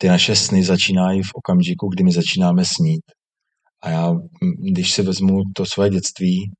ty 0.00 0.08
naše 0.08 0.36
sny 0.36 0.64
začínají 0.64 1.22
v 1.22 1.34
okamžiku, 1.34 1.88
kdy 1.88 2.04
my 2.04 2.12
začínáme 2.12 2.64
snít. 2.64 3.02
A 3.82 3.90
já, 3.90 4.12
když 4.72 4.92
si 4.92 5.02
vezmu 5.02 5.40
to 5.56 5.66
svoje 5.66 5.90
dětství 5.90 6.50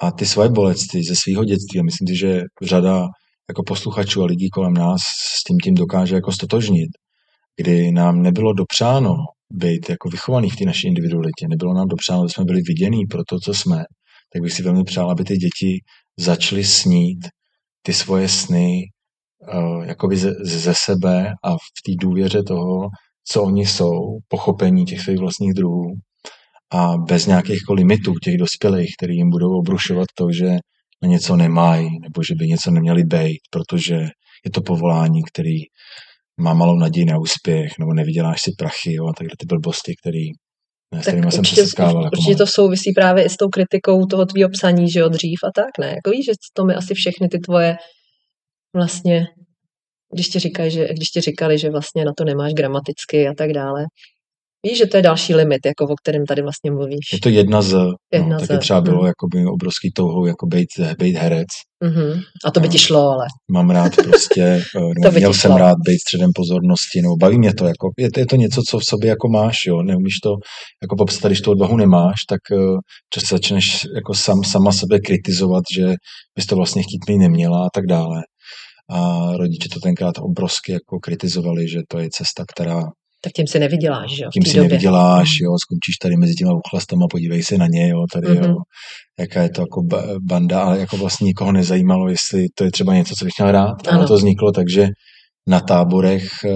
a 0.00 0.10
ty 0.10 0.26
svoje 0.26 0.48
bolesti 0.48 1.02
ze 1.02 1.14
svého 1.16 1.44
dětství, 1.44 1.80
a 1.80 1.82
myslím 1.82 2.08
si, 2.08 2.16
že 2.16 2.42
řada 2.62 3.06
jako 3.48 3.62
posluchačů 3.66 4.22
a 4.22 4.26
lidí 4.26 4.48
kolem 4.50 4.74
nás 4.74 5.00
s 5.38 5.44
tím 5.44 5.56
tím 5.64 5.74
dokáže 5.74 6.14
jako 6.14 6.32
stotožnit, 6.32 6.90
kdy 7.56 7.92
nám 7.92 8.22
nebylo 8.22 8.52
dopřáno 8.52 9.14
být 9.54 9.90
jako 9.90 10.08
vychovaný 10.08 10.50
v 10.50 10.56
té 10.56 10.64
naší 10.64 10.88
individualitě. 10.88 11.48
Nebylo 11.48 11.74
nám 11.74 11.88
dobře, 11.88 12.12
aby 12.12 12.28
jsme 12.28 12.44
byli 12.44 12.60
vidění 12.62 13.06
pro 13.06 13.24
to, 13.28 13.38
co 13.44 13.54
jsme. 13.54 13.84
Tak 14.32 14.42
bych 14.42 14.52
si 14.52 14.62
velmi 14.62 14.84
přál, 14.84 15.10
aby 15.10 15.24
ty 15.24 15.36
děti 15.36 15.78
začaly 16.18 16.64
snít 16.64 17.28
ty 17.82 17.92
svoje 17.92 18.28
sny 18.28 18.82
uh, 19.54 19.84
jakoby 19.84 20.16
ze, 20.16 20.32
ze 20.44 20.74
sebe 20.74 21.32
a 21.44 21.54
v 21.54 21.78
té 21.86 21.92
důvěře 22.00 22.42
toho, 22.42 22.88
co 23.24 23.42
oni 23.42 23.66
jsou, 23.66 24.18
pochopení 24.28 24.84
těch 24.84 25.00
svých 25.00 25.18
vlastních 25.18 25.54
druhů 25.54 25.92
a 26.72 26.96
bez 26.96 27.26
nějakých 27.26 27.60
limitů 27.70 28.12
těch 28.24 28.36
dospělých, 28.36 28.92
který 28.98 29.16
jim 29.16 29.30
budou 29.30 29.58
obrušovat 29.58 30.06
to, 30.18 30.32
že 30.32 30.56
na 31.02 31.08
něco 31.08 31.36
nemají, 31.36 31.88
nebo 32.02 32.22
že 32.22 32.34
by 32.34 32.46
něco 32.46 32.70
neměli 32.70 33.04
být, 33.04 33.40
protože 33.50 33.94
je 34.44 34.50
to 34.52 34.60
povolání, 34.60 35.22
který 35.32 35.58
má 36.40 36.54
malou 36.54 36.76
naději 36.76 37.04
na 37.04 37.18
úspěch, 37.18 37.78
nebo 37.78 37.94
nevyděláš 37.94 38.42
si 38.42 38.50
prachy, 38.58 38.92
jo, 38.92 39.06
a 39.06 39.12
takhle 39.12 39.34
ty 39.38 39.46
blbosti, 39.46 39.94
který, 40.02 40.24
ne, 40.94 41.02
s 41.02 41.06
kterými 41.06 41.32
jsem 41.32 41.44
se 41.44 41.54
setkával. 41.54 42.04
Jako 42.04 42.16
určitě 42.16 42.36
to 42.36 42.46
souvisí 42.46 42.92
právě 42.92 43.24
i 43.24 43.28
s 43.28 43.36
tou 43.36 43.48
kritikou 43.48 44.06
toho 44.06 44.26
tvýho 44.26 44.48
psaní, 44.48 44.90
že 44.90 45.00
jo, 45.00 45.08
dřív 45.08 45.38
a 45.44 45.50
tak, 45.54 45.78
ne? 45.80 45.86
Jako 45.86 46.10
víš, 46.10 46.26
že 46.26 46.32
to 46.52 46.64
mi 46.64 46.74
asi 46.74 46.94
všechny 46.94 47.28
ty 47.28 47.38
tvoje 47.38 47.76
vlastně, 48.76 49.26
když 50.14 50.28
ti, 50.28 50.38
říkají, 50.38 50.70
že, 50.70 50.88
když 50.88 51.08
ti 51.08 51.20
říkali, 51.20 51.58
že 51.58 51.70
vlastně 51.70 52.04
na 52.04 52.12
to 52.16 52.24
nemáš 52.24 52.52
gramaticky 52.54 53.28
a 53.28 53.34
tak 53.38 53.52
dále, 53.52 53.84
Víš, 54.64 54.78
že 54.78 54.86
to 54.86 54.96
je 54.96 55.02
další 55.02 55.34
limit, 55.34 55.66
jako 55.66 55.84
o 55.84 55.96
kterém 55.96 56.26
tady 56.26 56.42
vlastně 56.42 56.70
mluvíš. 56.70 57.12
Je 57.12 57.20
to 57.20 57.28
jedna 57.28 57.62
z, 57.62 57.72
no, 57.72 57.92
jedna 58.12 58.36
no, 58.36 58.46
taky 58.46 58.58
třeba 58.58 58.80
bylo 58.80 58.98
hmm. 58.98 59.06
jakoby 59.06 59.46
obrovský 59.46 59.92
touhou 59.92 60.26
jako 60.26 60.46
být, 60.46 60.68
být 60.98 61.16
herec. 61.16 61.48
Mm-hmm. 61.84 62.22
A 62.44 62.50
to 62.50 62.60
by 62.60 62.68
ti 62.68 62.78
šlo, 62.78 63.00
ale. 63.00 63.26
Mám 63.50 63.70
rád 63.70 63.96
prostě, 63.96 64.42
eh, 64.76 64.80
no, 65.04 65.10
měl 65.10 65.34
jsem 65.34 65.50
šlo. 65.50 65.58
rád 65.58 65.76
být 65.86 65.98
středem 65.98 66.30
pozornosti, 66.34 67.02
nebo 67.02 67.16
baví 67.16 67.38
mě 67.38 67.54
to, 67.54 67.66
jako, 67.66 67.90
je, 67.98 68.08
je 68.16 68.26
to 68.26 68.36
něco, 68.36 68.62
co 68.68 68.78
v 68.78 68.84
sobě 68.84 69.08
jako 69.08 69.28
máš, 69.28 69.66
jo, 69.66 69.82
neumíš 69.82 70.14
to 70.22 70.30
jako 70.82 70.96
popsat, 70.96 71.28
když 71.28 71.40
tu 71.40 71.50
odvahu 71.50 71.76
nemáš, 71.76 72.14
tak 72.28 72.40
uh, 72.52 72.78
často 73.14 73.34
začneš 73.34 73.86
jako 73.94 74.14
sam, 74.14 74.44
sama 74.44 74.72
sebe 74.72 74.98
kritizovat, 74.98 75.62
že 75.76 75.94
bys 76.36 76.46
to 76.46 76.56
vlastně 76.56 76.82
chtít 76.82 77.08
mít 77.08 77.18
neměla 77.18 77.58
a 77.66 77.68
tak 77.74 77.86
dále. 77.86 78.22
A 78.90 79.30
rodiče 79.36 79.68
to 79.68 79.80
tenkrát 79.80 80.14
obrovsky 80.18 80.72
jako 80.72 80.98
kritizovali, 81.02 81.68
že 81.68 81.80
to 81.88 81.98
je 81.98 82.08
cesta, 82.10 82.44
která 82.54 82.82
tak 83.24 83.32
tím 83.32 83.46
si 83.46 83.58
nevyděláš, 83.58 84.16
že 84.16 84.24
jo? 84.24 84.30
Tím 84.32 84.42
si 84.42 84.56
době. 84.56 84.68
nevyděláš, 84.68 85.28
jo, 85.40 85.50
skončíš 85.64 85.96
tady 86.02 86.16
mezi 86.16 86.34
těma 86.34 86.52
uchlastama, 86.52 87.06
podívej 87.10 87.42
se 87.42 87.58
na 87.58 87.66
ně, 87.66 87.88
jo, 87.88 88.04
tady, 88.12 88.28
mm-hmm. 88.28 88.48
jo, 88.48 88.56
jaká 89.18 89.42
je 89.42 89.48
to 89.48 89.60
jako 89.60 89.82
banda, 90.20 90.62
ale 90.62 90.78
jako 90.78 90.96
vlastně 90.96 91.24
nikoho 91.24 91.52
nezajímalo, 91.52 92.08
jestli 92.08 92.46
to 92.54 92.64
je 92.64 92.70
třeba 92.70 92.94
něco, 92.94 93.14
co 93.18 93.24
bych 93.24 93.34
měl 93.38 93.52
rád. 93.52 93.88
Ano. 93.88 94.02
A 94.02 94.06
to 94.06 94.14
vzniklo 94.14 94.52
takže 94.52 94.88
na 95.48 95.60
táborech 95.60 96.24
eh, 96.44 96.50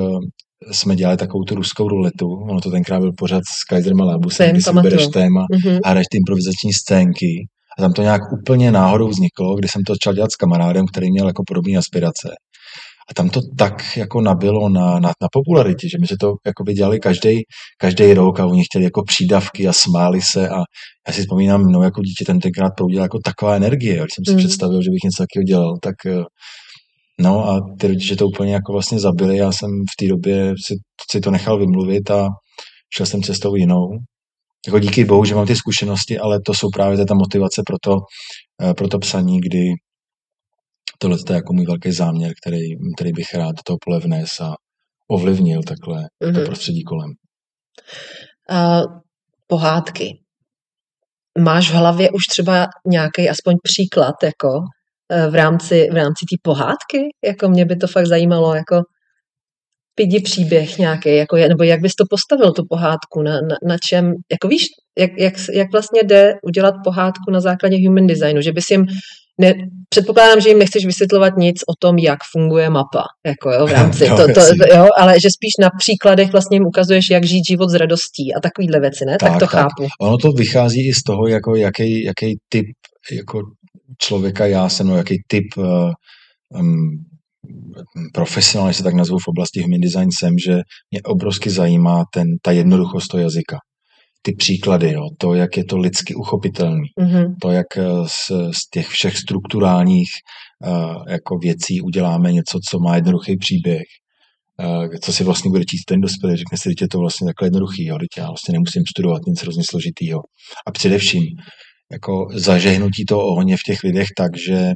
jsme 0.73 0.97
dělali 0.97 1.17
takovou 1.17 1.45
tu 1.45 1.55
ruskou 1.55 1.89
ruletu, 1.89 2.27
ono 2.51 2.61
to 2.61 2.71
tenkrát 2.71 3.01
byl 3.01 3.13
pořád 3.19 3.43
s 3.45 3.65
Kaiserem 3.65 3.97
Malabusem, 3.97 4.51
kdy 4.51 4.63
si 4.63 4.73
bereš 4.73 5.07
téma 5.07 5.47
mm-hmm. 5.53 5.81
a 5.85 5.91
hraješ 5.91 6.07
ty 6.11 6.19
improvizační 6.19 6.73
scénky. 6.73 7.47
A 7.79 7.83
tam 7.83 7.93
to 7.93 8.03
nějak 8.03 8.21
úplně 8.43 8.73
náhodou 8.73 9.09
vzniklo, 9.09 9.57
kdy 9.57 9.69
jsem 9.69 9.83
to 9.83 9.93
začal 9.93 10.15
dělat 10.15 10.33
s 10.33 10.37
kamarádem, 10.37 10.87
který 10.87 11.11
měl 11.11 11.27
jako 11.27 11.43
podobné 11.47 11.79
aspirace. 11.79 12.29
A 13.11 13.15
tam 13.15 13.29
to 13.29 13.41
tak 13.59 13.97
jako 13.97 14.21
nabilo 14.21 14.69
na, 14.69 15.01
na, 15.01 15.09
na 15.09 15.29
popularitě, 15.33 15.89
že 15.89 15.99
my 16.01 16.07
se 16.07 16.15
to 16.21 16.35
jako 16.47 16.65
by 16.65 16.73
dělali 16.73 17.01
každý, 17.01 17.43
každý 17.79 18.15
rok 18.15 18.41
a 18.41 18.47
oni 18.47 18.65
chtěli 18.65 18.85
jako 18.85 19.03
přídavky 19.03 19.69
a 19.69 19.73
smáli 19.73 20.23
se 20.23 20.49
a 20.49 20.59
já 21.09 21.13
si 21.15 21.21
vzpomínám, 21.21 21.63
no 21.63 21.83
jako 21.83 22.03
dítě 22.03 22.25
ten 22.25 22.41
tenkrát 22.41 22.71
proudila 22.77 23.03
jako 23.03 23.19
taková 23.25 23.57
energie, 23.57 23.95
když 23.95 24.15
jsem 24.15 24.25
si 24.25 24.33
mm. 24.33 24.39
představil, 24.39 24.83
že 24.83 24.91
bych 24.91 25.05
něco 25.05 25.23
takového 25.23 25.45
dělal, 25.45 25.77
tak 25.83 25.95
eh, 26.07 26.25
no 27.21 27.49
a 27.49 27.61
ty 27.81 27.87
rodiče 27.87 28.17
to 28.17 28.27
úplně 28.27 28.53
jako 28.53 28.73
vlastně 28.73 28.99
zabili, 28.99 29.37
já 29.37 29.53
jsem 29.53 29.71
v 29.71 29.97
té 29.97 30.09
době 30.09 30.55
si, 30.67 30.75
si 31.11 31.21
to 31.21 31.31
nechal 31.31 31.59
vymluvit 31.59 32.11
a 32.11 32.29
šel 32.97 33.07
jsem 33.07 33.23
cestou 33.23 33.55
jinou. 33.55 33.89
Jako 34.67 34.79
díky 34.79 35.05
bohu, 35.05 35.25
že 35.25 35.35
mám 35.35 35.47
ty 35.47 35.57
zkušenosti, 35.57 36.19
ale 36.19 36.41
to 36.47 36.55
jsou 36.55 36.69
právě 36.71 37.07
ta 37.07 37.15
motivace 37.15 37.63
pro 37.67 37.77
to, 37.83 37.97
eh, 38.63 38.75
pro 38.75 38.89
to 38.89 38.99
psaní, 38.99 39.41
kdy 39.41 39.59
tohle 40.99 41.19
je 41.29 41.35
jako 41.35 41.53
můj 41.53 41.67
velký 41.67 41.93
záměr, 41.93 42.33
který, 42.43 42.61
který 42.97 43.13
bych 43.13 43.35
rád 43.35 43.55
toho 43.65 43.79
pole 43.85 44.01
vnes 44.01 44.41
a 44.41 44.55
ovlivnil 45.09 45.61
takhle 45.63 46.01
mm-hmm. 46.03 46.33
to 46.33 46.39
mhm. 46.39 46.47
prostředí 46.47 46.83
kolem. 46.83 47.11
Uh, 48.51 49.01
pohádky. 49.47 50.19
Máš 51.39 51.71
v 51.71 51.75
hlavě 51.75 52.11
už 52.11 52.25
třeba 52.31 52.67
nějaký 52.87 53.29
aspoň 53.29 53.55
příklad 53.63 54.15
jako 54.23 54.49
e, 55.13 55.31
v 55.31 55.35
rámci, 55.35 55.89
v 55.93 55.95
rámci 55.95 56.25
té 56.31 56.37
pohádky? 56.43 57.01
Jako 57.25 57.49
mě 57.49 57.65
by 57.65 57.77
to 57.77 57.87
fakt 57.87 58.07
zajímalo, 58.07 58.55
jako 58.55 58.83
pidi 59.95 60.21
příběh 60.21 60.79
nějaký, 60.79 61.17
jako, 61.17 61.37
nebo 61.37 61.65
jak 61.65 61.81
bys 61.81 61.95
to 61.95 62.05
postavil, 62.11 62.53
tu 62.53 62.63
pohádku, 62.69 63.23
na, 63.23 63.33
na, 63.33 63.57
na 63.69 63.77
čem, 63.89 64.13
jako 64.33 64.49
víš, 64.49 64.63
jak, 64.99 65.11
jak, 65.19 65.35
jak 65.55 65.73
vlastně 65.73 66.01
jde 66.05 66.35
udělat 66.43 66.75
pohádku 66.85 67.31
na 67.31 67.41
základě 67.41 67.77
human 67.87 68.07
designu, 68.07 68.41
že 68.41 68.53
bys 68.53 68.71
jim 68.71 68.87
ne, 69.41 69.55
předpokládám, 69.89 70.41
že 70.41 70.49
jim 70.49 70.59
nechceš 70.59 70.87
vysvětlovat 70.87 71.37
nic 71.37 71.57
o 71.69 71.75
tom, 71.79 71.99
jak 71.99 72.19
funguje 72.33 72.71
mapa, 72.71 73.05
jako 73.27 73.53
jo, 73.53 73.67
v 73.67 73.73
rámci, 73.73 74.09
no, 74.11 74.17
to, 74.17 74.33
to, 74.35 74.41
jo, 74.75 74.87
ale 74.99 75.21
že 75.21 75.29
spíš 75.31 75.53
na 75.61 75.71
příkladech 75.79 76.33
vlastně 76.33 76.57
jim 76.57 76.67
ukazuješ, 76.67 77.11
jak 77.11 77.25
žít 77.25 77.47
život 77.49 77.71
s 77.71 77.75
radostí 77.75 78.35
a 78.35 78.41
takovýhle 78.41 78.81
věci, 78.81 79.05
ne? 79.05 79.17
Tak, 79.21 79.31
tak 79.31 79.39
to 79.39 79.47
tak. 79.47 79.51
chápu. 79.51 79.87
Ono 80.01 80.19
to 80.19 80.33
vychází 80.33 80.89
i 80.89 80.95
z 80.95 81.03
toho, 81.03 81.27
jako 81.27 81.57
jaký, 81.57 82.05
jaký 82.05 82.37
typ 82.49 82.67
jako 83.13 83.43
člověka 84.03 84.47
já 84.47 84.69
jsem, 84.69 84.87
no, 84.87 84.97
jaký 84.97 85.23
typ 85.27 85.47
uh, 85.57 85.93
um, 86.61 86.89
profesionál, 88.15 88.73
se 88.73 88.83
tak 88.83 88.95
nazvu 88.95 89.19
v 89.19 89.29
oblasti 89.29 89.63
human 89.63 89.81
design 89.81 90.09
jsem, 90.19 90.39
že 90.39 90.53
mě 90.91 91.03
obrovsky 91.05 91.51
zajímá 91.51 92.05
ten, 92.15 92.27
ta 92.43 92.51
jednoduchost 92.51 93.09
toho 93.09 93.21
jazyka 93.21 93.59
ty 94.23 94.33
příklady, 94.33 94.93
jo, 94.93 95.03
to, 95.19 95.35
jak 95.35 95.57
je 95.57 95.65
to 95.65 95.79
lidsky 95.79 96.15
uchopitelný, 96.15 96.89
mm-hmm. 97.01 97.35
to, 97.43 97.51
jak 97.51 97.77
eh, 97.77 97.83
z, 98.07 98.31
z 98.31 98.71
těch 98.71 98.89
všech 98.89 99.17
strukturálních 99.17 100.09
uh, 100.67 101.05
jako 101.09 101.39
věcí 101.39 101.81
uděláme 101.81 102.33
něco, 102.33 102.59
co 102.71 102.79
má 102.79 102.95
jednoduchý 102.95 103.37
příběh, 103.37 103.83
uh, 104.61 104.87
co 105.03 105.13
si 105.13 105.25
vlastně 105.25 105.51
bude 105.51 105.65
číst 105.65 105.85
ten 105.85 106.01
dospělý, 106.01 106.37
řekne 106.37 106.59
si, 106.59 106.69
že 106.69 106.85
je 106.85 106.89
to 106.89 106.99
vlastně 106.99 107.27
takhle 107.27 107.47
jednoduchý, 107.47 107.87
jo, 107.87 107.99
já 108.19 108.27
vlastně 108.27 108.53
nemusím 108.53 108.83
studovat 108.91 109.23
nic 109.27 109.43
hrozně 109.43 109.63
složitýho. 109.71 110.21
A 110.67 110.71
především, 110.73 111.23
jako 111.93 112.27
zažehnutí 112.35 113.05
toho 113.05 113.27
ohně 113.27 113.57
v 113.57 113.63
těch 113.67 113.83
lidech 113.85 114.09
tak, 114.17 114.37
že 114.37 114.73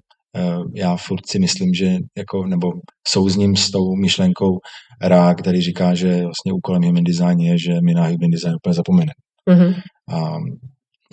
já 0.74 0.96
furt 0.96 1.26
si 1.26 1.38
myslím, 1.38 1.74
že 1.74 1.96
jako, 2.16 2.46
nebo 2.46 2.68
souzním 3.08 3.56
s 3.56 3.70
tou 3.70 3.96
myšlenkou 4.02 4.58
Rá, 5.02 5.34
který 5.34 5.60
říká, 5.60 5.94
že 5.94 6.22
vlastně 6.22 6.52
úkolem 6.52 6.82
human 6.82 7.04
design 7.04 7.40
je, 7.40 7.58
že 7.58 7.72
my 7.84 7.94
na 7.94 8.02
human 8.02 8.30
design 8.30 8.54
úplně 8.54 8.74
zapomeneme. 8.74 9.12
Mm-hmm. 9.50 9.74
A 10.10 10.36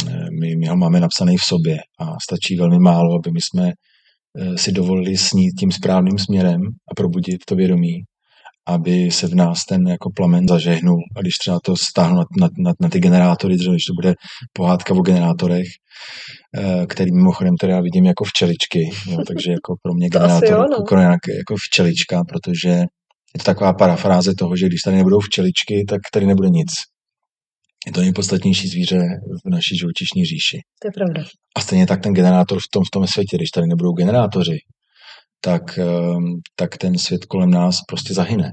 e, 0.08 0.28
my, 0.40 0.56
my 0.56 0.68
ho 0.68 0.76
máme 0.76 1.00
napsaný 1.00 1.38
v 1.38 1.44
sobě 1.44 1.78
a 2.00 2.06
stačí 2.22 2.56
velmi 2.56 2.80
málo, 2.80 3.16
aby 3.16 3.32
my 3.32 3.42
jsme 3.42 3.68
e, 3.70 4.58
si 4.58 4.72
dovolili 4.72 5.18
snít 5.18 5.54
tím 5.60 5.72
správným 5.72 6.18
směrem 6.20 6.62
a 6.92 6.96
probudit 6.96 7.46
to 7.46 7.56
vědomí, 7.56 8.04
aby 8.68 9.12
se 9.12 9.28
v 9.28 9.36
nás 9.36 9.66
ten 9.66 9.88
jako 9.88 10.10
plamen 10.16 10.48
zažehnul. 10.48 11.00
A 11.18 11.22
když 11.22 11.34
třeba 11.34 11.60
to 11.64 11.76
stáhnu 11.76 12.16
na, 12.16 12.26
na, 12.40 12.50
na, 12.60 12.74
na 12.80 12.90
ty 12.90 13.00
generátory, 13.00 13.56
když 13.56 13.86
to 13.86 13.94
bude 13.94 14.14
pohádka 14.54 14.94
o 14.94 15.02
generátorech, 15.02 15.68
e, 16.58 16.86
který 16.86 17.12
mimochodem 17.12 17.56
teda 17.56 17.82
vidím 17.82 18.06
jako 18.06 18.24
včeličky, 18.24 18.90
jo, 19.08 19.18
takže 19.28 19.52
jako 19.52 19.76
pro 19.82 19.94
mě 19.94 20.10
generátor 20.10 20.50
jo, 20.50 20.66
no. 20.70 21.02
jako, 21.02 21.32
jako 21.38 21.56
včelička, 21.58 22.24
protože 22.24 22.70
je 22.70 23.38
to 23.38 23.44
taková 23.44 23.74
parafráze 23.74 24.34
toho, 24.40 24.58
že 24.58 24.68
když 24.68 24.82
tady 24.82 24.98
nebudou 24.98 25.20
včeličky, 25.20 25.86
tak 25.90 26.02
tady 26.14 26.26
nebude 26.26 26.50
nic. 26.50 26.70
Je 27.88 27.92
to 27.92 28.02
nejpodstatnější 28.02 28.68
zvíře 28.68 29.00
v 29.46 29.50
naší 29.50 29.78
živočišní 29.78 30.26
říši. 30.26 30.60
To 30.82 30.88
je 30.88 30.92
pravda. 30.92 31.24
A 31.56 31.62
stejně 31.62 31.88
tak 31.88 32.04
ten 32.04 32.14
generátor 32.14 32.60
v 32.60 32.70
tom, 32.72 32.84
v 32.84 32.92
tom 32.92 33.08
světě, 33.08 33.38
když 33.38 33.50
tady 33.50 33.68
nebudou 33.68 33.92
generátoři, 33.92 34.58
tak, 35.42 35.78
ehm, 35.78 36.40
tak 36.56 36.78
ten 36.78 36.98
svět 36.98 37.26
kolem 37.26 37.52
nás 37.52 37.80
prostě 37.88 38.14
zahyne. 38.14 38.52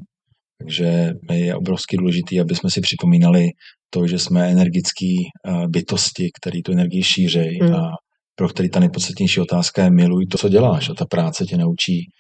Takže 0.59 1.13
je 1.33 1.55
obrovsky 1.55 1.97
důležité, 1.97 2.41
aby 2.41 2.55
jsme 2.55 2.71
si 2.71 2.81
připomínali 2.81 3.49
to, 3.91 4.07
že 4.07 4.19
jsme 4.19 4.51
energické 4.51 5.15
eh, 5.47 5.69
bytosti, 5.69 6.31
které 6.41 6.59
tu 6.65 6.73
energii 6.73 7.03
šířejí 7.03 7.59
hmm. 7.63 7.75
a 7.75 7.91
pro 8.35 8.49
který 8.49 8.71
ta 8.71 8.81
nejpodstatnější 8.81 9.41
otázka 9.41 9.85
je 9.85 9.91
miluj 9.91 10.27
to, 10.27 10.39
co 10.39 10.49
děláš 10.49 10.89
a 10.89 10.95
ta 10.95 11.05
práce 11.05 11.45
tě 11.45 11.57
naučí 11.57 12.11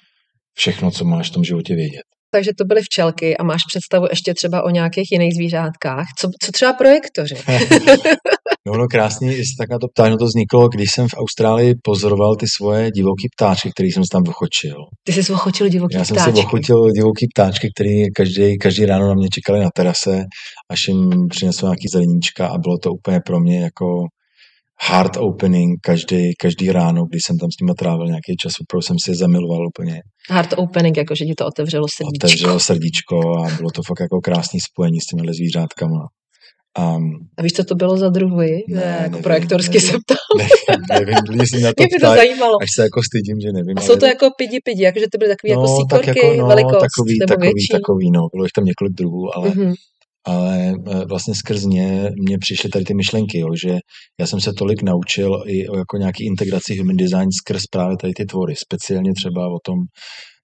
všechno, 0.54 0.90
co 0.90 1.04
máš 1.04 1.30
v 1.30 1.32
tom 1.32 1.44
životě 1.44 1.74
vědět 1.74 2.15
takže 2.30 2.50
to 2.58 2.64
byly 2.64 2.82
včelky 2.82 3.36
a 3.36 3.42
máš 3.44 3.62
představu 3.68 4.06
ještě 4.10 4.34
třeba 4.34 4.62
o 4.62 4.70
nějakých 4.70 5.12
jiných 5.12 5.34
zvířátkách. 5.34 6.06
Co, 6.18 6.30
co 6.42 6.52
třeba 6.52 6.72
projektoři? 6.72 7.34
no, 8.66 8.72
no 8.76 8.86
krásný, 8.88 9.28
jestli 9.28 9.56
tak 9.58 9.70
na 9.70 9.78
to 9.78 9.88
ptáš, 9.88 10.10
no 10.10 10.16
to 10.16 10.24
vzniklo, 10.24 10.68
když 10.68 10.90
jsem 10.90 11.08
v 11.08 11.14
Austrálii 11.14 11.74
pozoroval 11.82 12.36
ty 12.36 12.48
svoje 12.48 12.90
divoký 12.90 13.28
ptáčky, 13.36 13.70
který 13.70 13.92
jsem 13.92 14.02
tam 14.12 14.22
vochočil. 14.22 14.76
Ty 15.04 15.12
jsi 15.12 15.32
vochočil 15.32 15.68
divoký 15.68 15.94
Já 15.94 16.04
ptáčky? 16.04 16.18
Já 16.18 16.24
jsem 16.24 16.36
si 16.36 16.42
vochotil 16.42 16.90
divoký 16.90 17.26
ptáčky, 17.34 17.68
který 17.74 18.12
každý, 18.12 18.58
každý 18.58 18.86
ráno 18.86 19.08
na 19.08 19.14
mě 19.14 19.28
čekali 19.28 19.60
na 19.60 19.70
terase, 19.74 20.24
až 20.70 20.88
jim 20.88 21.28
přinesl 21.28 21.66
nějaký 21.66 21.88
zeleníčka 21.92 22.48
a 22.48 22.58
bylo 22.58 22.78
to 22.78 22.92
úplně 22.92 23.20
pro 23.26 23.40
mě 23.40 23.62
jako 23.62 24.06
hard 24.80 25.16
opening 25.16 25.80
každý, 25.82 26.34
každý 26.38 26.72
ráno, 26.72 27.04
když 27.04 27.22
jsem 27.24 27.38
tam 27.38 27.50
s 27.50 27.60
nimi 27.60 27.72
trávil 27.78 28.06
nějaký 28.06 28.36
čas, 28.40 28.52
opravdu 28.60 28.82
jsem 28.82 28.96
si 29.04 29.10
je 29.10 29.16
zamiloval 29.16 29.66
úplně. 29.66 30.00
Hard 30.30 30.54
opening, 30.56 30.96
jako 30.96 31.14
že 31.14 31.24
ti 31.24 31.34
to 31.34 31.46
otevřelo 31.46 31.86
srdíčko. 31.88 32.26
Otevřelo 32.26 32.60
srdíčko 32.60 33.16
a 33.38 33.56
bylo 33.56 33.70
to 33.70 33.82
fakt 33.82 34.00
jako 34.00 34.20
krásný 34.20 34.60
spojení 34.60 35.00
s 35.00 35.06
těmi 35.06 35.34
zvířátkama. 35.34 36.00
Um, 36.78 37.02
a 37.38 37.42
víš, 37.42 37.52
co 37.52 37.64
to 37.64 37.74
bylo 37.74 37.96
za 37.96 38.08
druhy? 38.08 38.64
Ne, 38.68 38.80
ne 38.80 38.98
jako 39.02 39.18
projektorsky 39.18 39.78
nevím, 39.78 39.90
se. 39.90 39.96
Ne, 40.38 41.00
nevím, 41.00 41.16
lidi 41.28 41.46
si 41.46 41.60
na 41.60 41.72
to 41.72 41.82
Mě 41.82 41.88
by 41.92 42.00
to 42.00 42.06
zajímalo. 42.06 42.62
Až 42.62 42.68
se 42.76 42.82
jako 42.82 43.00
stydím, 43.02 43.40
že 43.40 43.52
nevím. 43.52 43.78
A 43.78 43.80
jsou 43.80 43.96
to 43.96 44.06
jako 44.06 44.26
pidi 44.38 44.58
pidi, 44.64 44.82
jakože 44.82 45.06
ty 45.12 45.18
byly 45.18 45.30
takový 45.30 45.50
jako 45.50 45.62
no, 45.62 45.68
jako 45.68 45.80
síkorky, 45.80 46.06
tak 46.06 46.16
jako, 46.16 46.36
no, 46.42 46.46
velikost, 46.46 46.86
takový, 46.88 47.18
nebo 47.18 47.28
takový, 47.28 47.46
větší? 47.46 47.72
takový, 47.72 48.10
no. 48.10 48.22
Bylo 48.32 48.44
jich 48.44 48.54
tam 48.56 48.64
několik 48.64 48.92
druhů, 48.94 49.36
ale 49.36 49.48
mm-hmm 49.50 49.74
ale 50.26 50.74
eh, 50.86 51.04
vlastně 51.08 51.34
skrz 51.34 51.62
ně 51.64 52.10
mě 52.26 52.38
přišly 52.38 52.70
tady 52.70 52.84
ty 52.84 52.94
myšlenky, 52.94 53.38
jo, 53.38 53.48
že 53.62 53.78
já 54.20 54.26
jsem 54.26 54.40
se 54.40 54.52
tolik 54.52 54.82
naučil 54.82 55.42
i 55.46 55.68
o 55.68 55.76
jako 55.76 55.96
nějaký 55.96 56.26
integraci 56.26 56.78
human 56.78 56.96
design 56.96 57.28
skrz 57.42 57.62
právě 57.70 57.96
tady 58.00 58.12
ty 58.12 58.24
tvory, 58.24 58.56
speciálně 58.56 59.12
třeba 59.12 59.48
o 59.48 59.58
tom, 59.64 59.78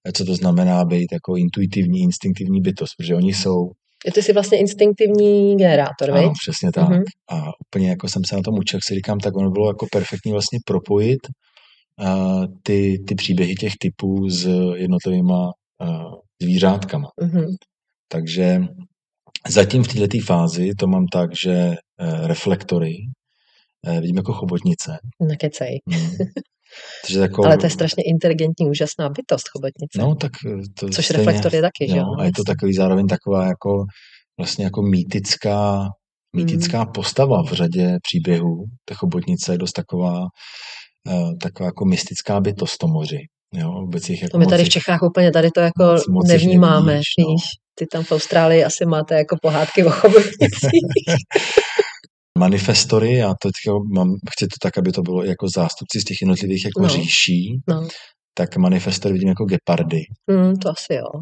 eh, 0.07 0.11
co 0.11 0.25
to 0.25 0.35
znamená 0.35 0.85
být 0.85 1.11
jako 1.11 1.35
intuitivní, 1.37 1.99
instinktivní 1.99 2.61
bytost, 2.61 2.93
protože 2.97 3.15
oni 3.15 3.33
jsou 3.33 3.69
ty 4.13 4.21
jsi 4.21 4.33
vlastně 4.33 4.57
instinktivní 4.57 5.55
generátor, 5.57 6.11
Ano, 6.11 6.21
viď? 6.21 6.31
přesně 6.41 6.71
tak. 6.71 6.89
Uh-huh. 6.89 7.03
A 7.29 7.43
úplně 7.67 7.89
jako 7.89 8.09
jsem 8.09 8.21
se 8.25 8.35
na 8.35 8.41
tom 8.41 8.55
učil, 8.59 8.77
jak 8.77 8.83
si 8.83 8.95
říkám, 8.95 9.19
tak 9.19 9.35
ono 9.35 9.51
bylo 9.51 9.67
jako 9.67 9.85
perfektní 9.91 10.31
vlastně 10.31 10.59
propojit 10.65 11.19
uh, 12.01 12.45
ty, 12.63 12.97
ty 13.07 13.15
příběhy 13.15 13.55
těch 13.55 13.73
typů 13.79 14.29
s 14.29 14.45
jednotlivýma 14.75 15.51
uh, 15.83 16.13
zvířátkama. 16.41 17.07
Uh-huh. 17.21 17.47
Takže 18.11 18.59
Zatím 19.49 19.83
v 19.83 19.87
této 19.87 20.17
fázi 20.25 20.71
to 20.79 20.87
mám 20.87 21.07
tak, 21.07 21.29
že 21.43 21.51
eh, 21.51 22.27
reflektory 22.27 22.95
eh, 23.87 24.01
vidím 24.01 24.17
jako 24.17 24.33
chobotnice. 24.33 24.97
Nekecej. 25.21 25.79
Hmm. 25.89 26.09
Takže 27.05 27.19
jako, 27.27 27.45
Ale 27.45 27.57
to 27.57 27.65
je 27.65 27.69
strašně 27.69 28.03
inteligentní, 28.03 28.69
úžasná 28.69 29.09
bytost 29.09 29.45
chobotnice. 29.49 29.99
No, 29.99 30.15
tak 30.15 30.31
to 30.79 30.89
Což 30.89 31.05
stejně, 31.05 31.17
reflektor 31.17 31.55
je 31.55 31.61
taky, 31.61 31.87
že 31.89 31.97
jo? 31.97 32.05
A 32.19 32.25
je 32.25 32.31
to 32.31 32.43
takový 32.43 32.73
zároveň 32.73 33.07
taková 33.07 33.47
jako 33.47 33.85
vlastně 34.39 34.63
jako 34.63 34.81
mýtická, 34.81 35.87
mýtická 36.35 36.77
hmm. 36.77 36.91
postava 36.91 37.43
v 37.43 37.53
řadě 37.53 37.97
příběhů. 38.01 38.65
Ta 38.85 38.95
chobotnice 38.95 39.53
je 39.53 39.57
dost 39.57 39.71
taková, 39.71 40.25
taková 41.41 41.65
jako 41.65 41.85
mystická 41.85 42.41
bytost 42.41 42.77
to 42.77 42.87
moři. 42.87 43.19
Jo, 43.53 43.71
vůbec 43.71 44.09
jich 44.09 44.21
jako 44.21 44.31
to 44.31 44.37
my 44.37 44.45
tady 44.45 44.65
v 44.65 44.69
Čechách 44.69 45.03
úplně 45.03 45.31
tady 45.31 45.51
to 45.51 45.59
jako 45.59 45.83
moc, 45.83 46.07
moc 46.07 46.27
nevnímáme, 46.27 46.85
nevidíš, 46.85 47.13
no. 47.19 47.25
víš. 47.25 47.43
Ty 47.75 47.85
tam 47.85 48.03
v 48.03 48.11
Austrálii 48.11 48.63
asi 48.63 48.85
máte 48.85 49.15
jako 49.15 49.37
pohádky 49.41 49.83
o 49.83 49.89
chobotnicích. 49.89 50.83
manifestory, 52.37 53.13
já 53.13 53.27
to 53.27 53.49
teďka 53.49 53.79
mám, 53.93 54.09
chci 54.31 54.47
to 54.47 54.55
tak, 54.61 54.77
aby 54.77 54.91
to 54.91 55.01
bylo 55.01 55.23
jako 55.23 55.47
zástupci 55.55 55.99
z 55.99 56.03
těch 56.03 56.17
jednotlivých 56.21 56.65
jako 56.65 56.81
no. 56.81 56.89
říší, 56.89 57.61
no. 57.67 57.87
tak 58.33 58.57
manifestory 58.57 59.13
vidím 59.13 59.29
jako 59.29 59.45
gepardy. 59.45 60.01
Mm, 60.31 60.55
to 60.55 60.69
asi 60.69 60.93
jo. 60.93 61.21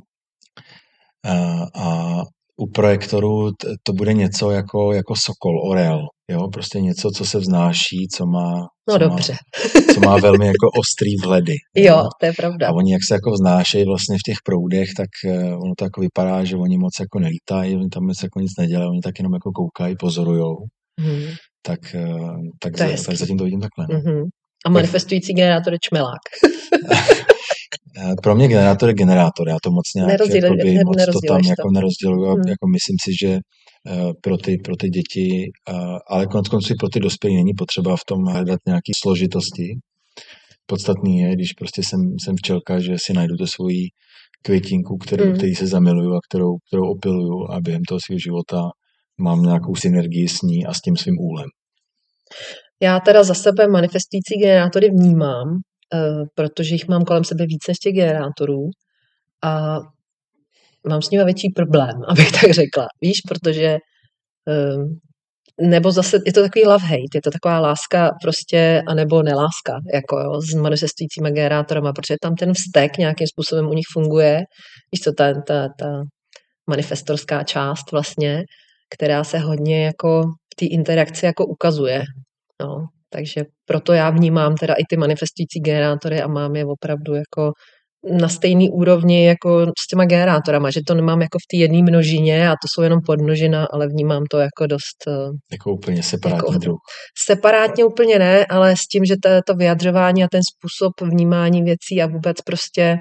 A, 1.26 1.64
a 1.76 2.18
u 2.58 2.68
projektoru 2.72 3.52
to 3.84 3.94
bude 3.94 4.14
něco 4.14 4.52
jako, 4.52 4.94
jako 4.94 5.16
sokol, 5.16 5.70
orel, 5.70 6.00
jo, 6.32 6.48
prostě 6.54 6.82
něco, 6.82 7.10
co 7.18 7.26
se 7.26 7.40
vznáší, 7.40 8.08
co 8.16 8.26
má, 8.26 8.54
no 8.88 8.94
co 8.94 8.98
dobře. 8.98 9.34
Má, 9.34 9.94
co 9.94 10.00
má 10.00 10.18
velmi 10.18 10.46
jako 10.46 10.70
ostrý 10.80 11.16
vhledy. 11.24 11.54
Jo, 11.76 11.98
jo, 11.98 12.10
to 12.20 12.26
je 12.26 12.34
pravda. 12.34 12.68
A 12.68 12.72
oni, 12.72 12.92
jak 12.92 13.02
se 13.08 13.14
jako 13.14 13.32
vznášejí 13.32 13.86
vlastně 13.86 14.16
v 14.16 14.26
těch 14.26 14.38
proudech, 14.46 14.90
tak 14.98 15.10
uh, 15.26 15.64
ono 15.64 15.74
to 15.78 15.84
jako 15.84 16.02
vypadá, 16.02 16.44
že 16.44 16.56
oni 16.56 16.78
moc 16.78 16.94
jako 17.00 17.20
nelítají, 17.20 17.76
oni 17.76 17.90
tam 17.90 18.06
moc 18.06 18.24
jako 18.24 18.40
nic 18.40 18.52
nedělají, 18.60 18.90
oni 18.90 19.02
tak 19.02 19.20
jenom 19.20 19.34
jako 19.34 19.52
koukají, 19.52 19.96
pozorujou. 19.96 20.56
Hmm. 21.00 21.28
Tak, 21.66 21.80
uh, 21.96 22.36
tak, 22.60 22.78
za, 22.78 22.86
tak 23.06 23.16
zatím 23.18 23.38
to 23.38 23.44
vidím 23.44 23.62
takhle. 23.62 23.96
No. 23.96 24.12
Hmm. 24.12 24.24
A 24.66 24.70
manifestující 24.70 25.34
generátor 25.34 25.74
je 25.74 25.80
čmelák. 25.82 26.22
Eh, 27.98 28.16
pro 28.24 28.36
mě 28.36 28.48
generátor 28.48 28.90
je 28.90 28.96
generátor, 28.96 29.50
já 29.50 29.58
to 29.64 29.72
moc 29.72 29.86
nějak 29.96 30.12
Nerozděl, 30.12 30.44
jakoby, 30.44 30.80
moc 30.86 31.06
to 31.06 31.20
tam 31.28 31.42
to. 31.42 31.50
jako 31.50 31.72
nerozděluju. 31.72 32.26
Hmm. 32.26 32.48
Jako 32.48 32.68
myslím 32.68 32.96
si, 33.04 33.12
že 33.22 33.40
pro 34.22 34.38
ty, 34.38 34.58
pro 34.58 34.76
ty 34.76 34.90
děti, 34.90 35.52
ale 36.08 36.28
konec 36.28 36.48
konců 36.48 36.74
pro 36.80 36.90
ty 36.90 37.00
dospělí 37.00 37.36
není 37.36 37.54
potřeba 37.58 37.96
v 37.98 38.06
tom 38.08 38.26
hledat 38.26 38.60
nějaké 38.68 38.92
složitosti. 39.02 39.68
Podstatný 40.66 41.20
je, 41.20 41.34
když 41.36 41.54
prostě 41.54 41.84
jsem, 41.84 42.00
jsem 42.24 42.36
včelka, 42.36 42.80
že 42.80 42.94
si 42.98 43.14
najdu 43.14 43.36
tu 43.36 43.48
svoji 43.48 43.88
květinku, 44.44 44.98
kterou, 44.98 45.26
hmm. 45.26 45.36
který 45.36 45.56
se 45.56 45.68
zamiluju 45.68 46.14
a 46.14 46.20
kterou, 46.30 46.58
kterou 46.68 46.84
opiluju 46.92 47.52
a 47.52 47.62
během 47.62 47.82
toho 47.88 48.00
svého 48.06 48.20
života 48.20 48.62
mám 49.22 49.42
nějakou 49.42 49.76
synergii 49.76 50.28
s 50.28 50.42
ní 50.42 50.66
a 50.66 50.74
s 50.74 50.82
tím 50.82 50.96
svým 50.96 51.16
úlem. 51.20 51.48
Já 52.82 53.00
teda 53.00 53.24
za 53.24 53.34
sebe 53.34 53.68
manifestující 53.68 54.36
generátory 54.40 54.90
vnímám, 54.90 55.62
Eh, 55.94 56.24
protože 56.36 56.76
jich 56.76 56.88
mám 56.88 57.02
kolem 57.02 57.24
sebe 57.24 57.46
více 57.46 57.74
z 57.76 57.80
těch 57.80 57.94
generátorů 57.94 58.70
a 59.44 59.80
mám 60.88 61.02
s 61.02 61.10
nimi 61.10 61.26
větší 61.26 61.50
problém, 61.56 62.02
abych 62.08 62.32
tak 62.32 62.52
řekla. 62.52 62.88
Víš, 63.02 63.22
protože 63.28 63.78
eh, 64.50 64.78
nebo 65.62 65.92
zase 65.92 66.18
je 66.26 66.34
to 66.34 66.42
takový 66.42 66.66
love-hate, 66.66 67.16
je 67.16 67.22
to 67.22 67.32
taková 67.32 67.60
láska 67.60 68.12
prostě, 68.22 68.82
anebo 68.88 69.24
neláska, 69.24 69.80
jako 69.94 70.20
jo, 70.20 70.42
s 70.42 70.54
manifestujícími 70.54 71.32
generátorama, 71.32 71.94
protože 71.94 72.16
tam 72.22 72.36
ten 72.36 72.54
vztek 72.54 72.98
nějakým 72.98 73.28
způsobem 73.28 73.68
u 73.68 73.74
nich 73.74 73.86
funguje, 73.94 74.42
víš 74.92 75.02
co, 75.04 75.12
ta, 75.12 75.34
ta, 75.48 75.68
ta 75.80 76.02
manifestorská 76.70 77.44
část 77.44 77.92
vlastně, 77.92 78.44
která 78.96 79.24
se 79.24 79.40
hodně 79.40 79.86
jako 79.86 80.24
v 80.24 80.56
té 80.56 80.66
interakci 80.66 81.26
jako 81.26 81.46
ukazuje. 81.46 82.04
No, 82.62 82.86
takže 83.10 83.44
proto 83.66 83.94
já 83.94 84.10
vnímám 84.10 84.56
teda 84.56 84.74
i 84.74 84.84
ty 84.90 84.98
manifestující 84.98 85.60
generátory 85.60 86.22
a 86.22 86.28
mám 86.28 86.56
je 86.56 86.66
opravdu 86.66 87.14
jako 87.14 87.52
na 88.20 88.30
stejný 88.30 88.70
úrovni 88.70 89.26
jako 89.26 89.66
s 89.66 89.88
těma 89.88 90.06
generátorama, 90.06 90.70
že 90.72 90.82
to 90.88 90.94
nemám 90.94 91.22
jako 91.22 91.38
v 91.38 91.48
té 91.52 91.58
jedné 91.58 91.82
množině 91.82 92.50
a 92.50 92.52
to 92.52 92.68
jsou 92.74 92.82
jenom 92.82 93.00
podmnožina, 93.06 93.68
ale 93.74 93.88
vnímám 93.88 94.24
to 94.32 94.38
jako 94.38 94.68
dost... 94.68 95.08
Eh, 95.08 95.30
jako 95.52 95.72
úplně 95.72 96.04
separátní 96.04 96.54
jako, 96.54 96.60
druh. 96.60 96.78
Separátně 97.26 97.86
úplně 97.86 98.20
ne, 98.20 98.46
ale 98.46 98.76
s 98.76 98.88
tím, 98.92 99.06
že 99.06 99.16
to, 99.24 99.30
to 99.48 99.54
vyjadřování 99.54 100.24
a 100.24 100.28
ten 100.32 100.42
způsob 100.44 101.12
vnímání 101.12 101.64
věcí 101.64 102.02
a 102.02 102.08
vůbec 102.08 102.42
prostě, 102.42 102.98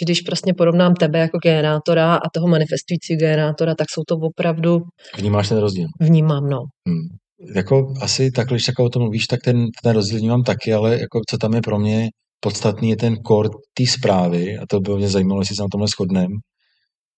že 0.00 0.04
když 0.04 0.20
prostě 0.20 0.52
porovnám 0.54 0.94
tebe 0.94 1.18
jako 1.18 1.38
generátora 1.42 2.14
a 2.14 2.30
toho 2.34 2.46
manifestujícího 2.48 3.18
generátora, 3.18 3.74
tak 3.74 3.86
jsou 3.90 4.02
to 4.08 4.14
opravdu... 4.14 4.80
Vnímáš 5.18 5.48
ten 5.48 5.58
rozdíl? 5.58 5.86
Vnímám, 6.00 6.44
no. 6.48 6.58
Hmm 6.88 7.18
jako 7.54 7.92
asi 8.00 8.30
takhle, 8.30 8.54
když 8.54 8.64
takhle 8.64 8.86
o 8.86 8.88
tom 8.88 9.02
mluvíš, 9.02 9.26
tak 9.26 9.40
ten, 9.44 9.66
ten 9.82 9.92
rozdíl 9.92 10.18
vnímám 10.18 10.42
taky, 10.42 10.72
ale 10.72 11.00
jako 11.00 11.20
co 11.30 11.38
tam 11.38 11.54
je 11.54 11.60
pro 11.60 11.78
mě 11.78 12.08
podstatný, 12.40 12.90
je 12.90 12.96
ten 12.96 13.16
core 13.26 13.48
té 13.74 13.86
zprávy 13.86 14.58
a 14.58 14.62
to 14.68 14.80
by 14.80 14.96
mě 14.96 15.08
zajímalo, 15.08 15.40
jestli 15.40 15.56
se 15.56 15.62
na 15.62 15.68
tomhle 15.72 15.88
shodneme. 15.88 16.34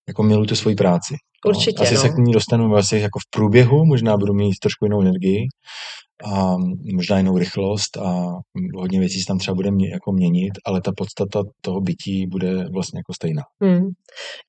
Jako 0.09 0.23
miluji 0.23 0.47
tu 0.47 0.57
svoji 0.57 0.77
práci. 0.77 1.15
Určitě, 1.47 1.79
no. 1.79 1.83
Asi 1.83 1.95
no. 1.95 2.01
se 2.01 2.09
k 2.09 2.17
ní 2.17 2.33
dostanu 2.33 2.77
asi 2.77 2.99
jako 2.99 3.19
v 3.19 3.31
průběhu, 3.31 3.85
možná 3.85 4.17
budu 4.17 4.35
mít 4.35 4.59
trošku 4.63 4.85
jinou 4.85 5.01
energii 5.01 5.47
a 6.25 6.57
možná 6.95 7.19
jinou 7.19 7.39
rychlost 7.39 7.97
a 7.97 8.27
hodně 8.75 9.01
věcí 9.01 9.21
se 9.21 9.27
tam 9.27 9.39
třeba 9.39 9.55
bude 9.55 9.71
mě, 9.71 9.91
jako 9.91 10.13
měnit, 10.13 10.53
ale 10.67 10.81
ta 10.81 10.93
podstata 10.97 11.43
toho 11.61 11.81
bytí 11.81 12.27
bude 12.27 12.65
vlastně 12.73 12.99
jako 12.99 13.15
stejná. 13.15 13.43
Hmm. 13.63 13.89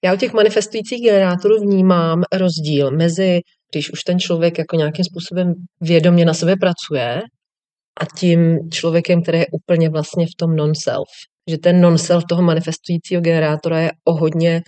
Já 0.03 0.13
u 0.13 0.17
těch 0.17 0.34
manifestujících 0.34 1.03
generátorů 1.03 1.60
vnímám 1.60 2.23
rozdíl 2.34 2.91
mezi 2.91 3.41
když 3.73 3.91
už 3.91 4.03
ten 4.03 4.19
člověk 4.19 4.57
jako 4.57 4.75
nějakým 4.75 5.05
způsobem 5.05 5.53
vědomě 5.81 6.25
na 6.25 6.34
sebe 6.34 6.55
pracuje 6.55 7.21
a 7.99 8.06
tím 8.17 8.69
člověkem, 8.73 9.21
který 9.21 9.38
je 9.38 9.45
úplně 9.51 9.89
vlastně 9.89 10.25
v 10.25 10.36
tom 10.38 10.56
non-self. 10.56 11.10
Že 11.49 11.58
ten 11.58 11.82
non-self 11.82 12.23
toho 12.30 12.41
manifestujícího 12.41 13.21
generátora 13.21 13.80
je 13.80 13.91
o 14.06 14.13
hodně, 14.13 14.62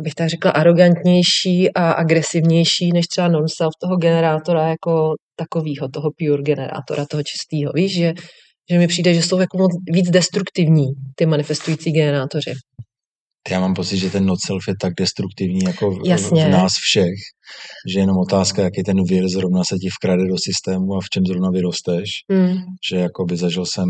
abych 0.00 0.14
tak 0.14 0.28
řekla, 0.28 0.50
arrogantnější 0.50 1.74
a 1.74 1.92
agresivnější 1.92 2.92
než 2.92 3.06
třeba 3.06 3.28
non-self 3.28 3.72
toho 3.82 3.96
generátora 3.96 4.68
jako 4.68 5.14
takového, 5.36 5.88
toho 5.94 6.10
pure 6.18 6.42
generátora, 6.42 7.06
toho 7.10 7.22
čistého. 7.22 7.72
Víš, 7.74 7.94
že, 7.94 8.12
že 8.70 8.78
mi 8.78 8.86
přijde, 8.86 9.14
že 9.14 9.22
jsou 9.22 9.40
jako 9.40 9.58
moc 9.58 9.72
víc 9.92 10.10
destruktivní 10.10 10.86
ty 11.16 11.26
manifestující 11.26 11.92
generátoři. 11.92 12.52
Já 13.50 13.60
mám 13.60 13.74
pocit, 13.74 13.98
že 13.98 14.10
ten 14.10 14.26
not 14.26 14.38
self 14.46 14.68
je 14.68 14.74
tak 14.80 14.92
destruktivní 14.98 15.60
jako 15.64 15.90
v, 15.90 15.98
v 16.30 16.48
nás 16.50 16.72
všech, 16.72 17.14
že 17.92 18.00
jenom 18.00 18.16
otázka, 18.18 18.62
jaký 18.62 18.82
ten 18.82 18.96
vir 19.04 19.28
zrovna 19.28 19.62
se 19.68 19.76
ti 19.76 19.88
vkrade 19.88 20.24
do 20.28 20.36
systému 20.38 20.94
a 20.94 21.00
v 21.00 21.10
čem 21.12 21.22
zrovna 21.26 21.50
vyrosteš, 21.50 22.08
mm. 22.32 22.56
že 22.90 22.96
jako 22.96 23.24
by 23.24 23.36
zažil 23.36 23.66
jsem 23.66 23.88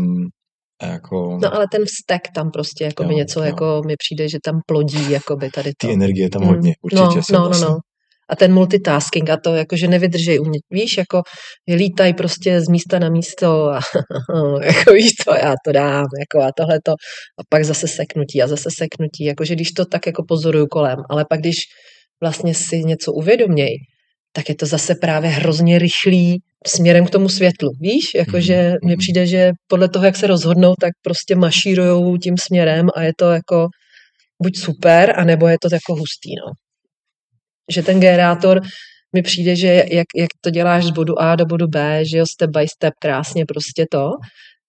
jako... 0.83 1.39
No 1.41 1.53
ale 1.55 1.65
ten 1.71 1.81
vztek 1.85 2.21
tam 2.35 2.51
prostě 2.51 2.83
jako 2.83 3.03
by 3.03 3.15
něco, 3.15 3.39
jo. 3.39 3.45
jako 3.45 3.81
mi 3.87 3.95
přijde, 3.97 4.29
že 4.29 4.37
tam 4.45 4.55
plodí 4.67 5.11
jako 5.11 5.35
by 5.35 5.49
tady 5.49 5.71
to. 5.77 5.87
Ty 5.87 5.93
energie 5.93 6.29
tam 6.29 6.43
hodně, 6.43 6.69
mm. 6.69 6.75
určitě. 6.81 7.33
No, 7.33 7.39
no, 7.39 7.49
no, 7.49 7.59
no. 7.59 7.77
A 8.29 8.35
ten 8.35 8.53
multitasking 8.53 9.29
a 9.29 9.37
to, 9.37 9.55
jako, 9.55 9.77
že 9.77 9.87
nevydrží 9.87 10.39
u 10.39 10.45
mě, 10.45 10.59
víš, 10.71 10.97
jako 10.97 11.21
lítají 11.75 12.13
prostě 12.13 12.61
z 12.61 12.67
místa 12.67 12.99
na 12.99 13.09
místo 13.09 13.69
a 13.69 13.79
jako 14.61 14.93
víš 14.93 15.11
to, 15.25 15.35
já 15.35 15.53
to 15.65 15.71
dám, 15.71 16.05
jako 16.19 16.47
a 16.47 16.51
tohle 16.57 16.79
to, 16.85 16.91
a 16.91 17.41
pak 17.49 17.65
zase 17.65 17.87
seknutí 17.87 18.41
a 18.41 18.47
zase 18.47 18.69
seknutí, 18.77 19.25
jakože 19.25 19.55
když 19.55 19.71
to 19.71 19.85
tak 19.85 20.05
jako 20.05 20.23
pozoruju 20.27 20.67
kolem, 20.67 20.97
ale 21.09 21.25
pak 21.29 21.39
když 21.39 21.55
vlastně 22.21 22.53
si 22.53 22.83
něco 22.83 23.13
uvědoměj, 23.13 23.77
tak 24.35 24.49
je 24.49 24.55
to 24.55 24.65
zase 24.65 24.95
právě 24.95 25.29
hrozně 25.29 25.79
rychlý 25.79 26.37
směrem 26.67 27.05
k 27.05 27.09
tomu 27.09 27.29
světlu. 27.29 27.69
Víš, 27.79 28.13
jakože 28.15 28.53
mm-hmm. 28.53 28.77
mně 28.83 28.97
přijde, 28.97 29.27
že 29.27 29.51
podle 29.67 29.89
toho, 29.89 30.05
jak 30.05 30.15
se 30.15 30.27
rozhodnou, 30.27 30.73
tak 30.81 30.91
prostě 31.03 31.35
mašírujou 31.35 32.17
tím 32.17 32.35
směrem 32.37 32.87
a 32.95 33.01
je 33.01 33.11
to 33.17 33.31
jako 33.31 33.67
buď 34.43 34.57
super, 34.57 35.19
anebo 35.19 35.47
je 35.47 35.57
to 35.61 35.67
jako 35.75 35.95
hustý, 35.95 36.29
no. 36.35 36.64
Že 37.71 37.83
ten 37.83 37.99
generátor 37.99 38.61
mi 39.15 39.21
přijde, 39.21 39.55
že 39.55 39.83
jak, 39.91 40.05
jak 40.15 40.29
to 40.41 40.49
děláš 40.49 40.85
z 40.85 40.89
bodu 40.89 41.21
A 41.21 41.35
do 41.35 41.45
bodu 41.45 41.67
B, 41.67 42.05
že 42.05 42.17
jo, 42.17 42.25
step 42.25 42.49
by 42.49 42.67
step, 42.67 42.93
krásně 42.99 43.45
prostě 43.45 43.85
to, 43.91 44.09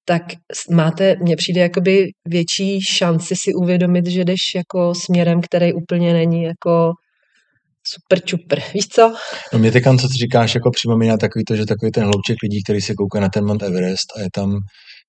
tak 0.05 0.23
máte, 0.71 1.17
mně 1.23 1.37
přijde 1.37 1.61
jakoby 1.61 2.11
větší 2.29 2.81
šanci 2.81 3.35
si 3.37 3.55
uvědomit, 3.55 4.07
že 4.07 4.25
jdeš 4.25 4.41
jako 4.57 4.95
směrem, 4.95 5.41
který 5.41 5.73
úplně 5.73 6.13
není 6.13 6.43
jako 6.43 6.93
super 7.87 8.21
čupr, 8.21 8.59
víš 8.75 8.89
co? 8.89 9.15
No 9.53 9.59
mě 9.59 9.73
teďka, 9.73 9.97
co 9.97 10.09
ty 10.09 10.15
říkáš, 10.15 10.55
jako 10.55 10.71
připomíná 10.71 11.17
takový 11.17 11.45
to, 11.45 11.57
že 11.57 11.67
takový 11.67 11.93
ten 11.93 12.05
hlouček 12.05 12.37
lidí, 12.43 12.63
který 12.63 12.81
se 12.81 12.95
kouká 12.95 13.21
na 13.21 13.29
ten 13.29 13.45
Mount 13.45 13.63
Everest 13.63 14.17
a 14.17 14.21
je 14.21 14.29
tam 14.35 14.59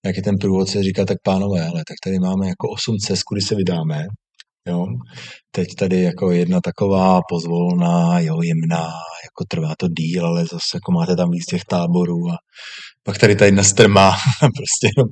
nějaký 0.04 0.22
ten 0.22 0.36
průvodce, 0.38 0.84
říká, 0.84 1.06
tak 1.06 1.18
pánové, 1.24 1.62
ale 1.62 1.84
tak 1.88 1.96
tady 2.04 2.20
máme 2.20 2.48
jako 2.48 2.70
osm 2.70 2.96
cest, 2.98 3.24
kudy 3.24 3.42
se 3.42 3.56
vydáme. 3.56 4.06
Jo? 4.68 4.86
Teď 5.52 5.68
tady 5.80 6.02
jako 6.02 6.32
jedna 6.32 6.62
taková 6.62 7.20
pozvolná, 7.30 8.20
jo, 8.20 8.42
jemná, 8.42 8.84
jako 9.26 9.44
trvá 9.48 9.74
to 9.78 9.88
díl, 9.88 10.26
ale 10.26 10.42
zase 10.42 10.72
jako 10.74 10.92
máte 10.92 11.16
tam 11.16 11.32
víc 11.32 11.46
těch 11.46 11.66
táborů 11.66 12.30
a 12.32 12.36
pak 13.04 13.18
tady 13.18 13.36
ta 13.36 13.46
jedna 13.46 13.64
strmá, 13.64 14.12
prostě 14.40 14.88
no, 14.98 15.04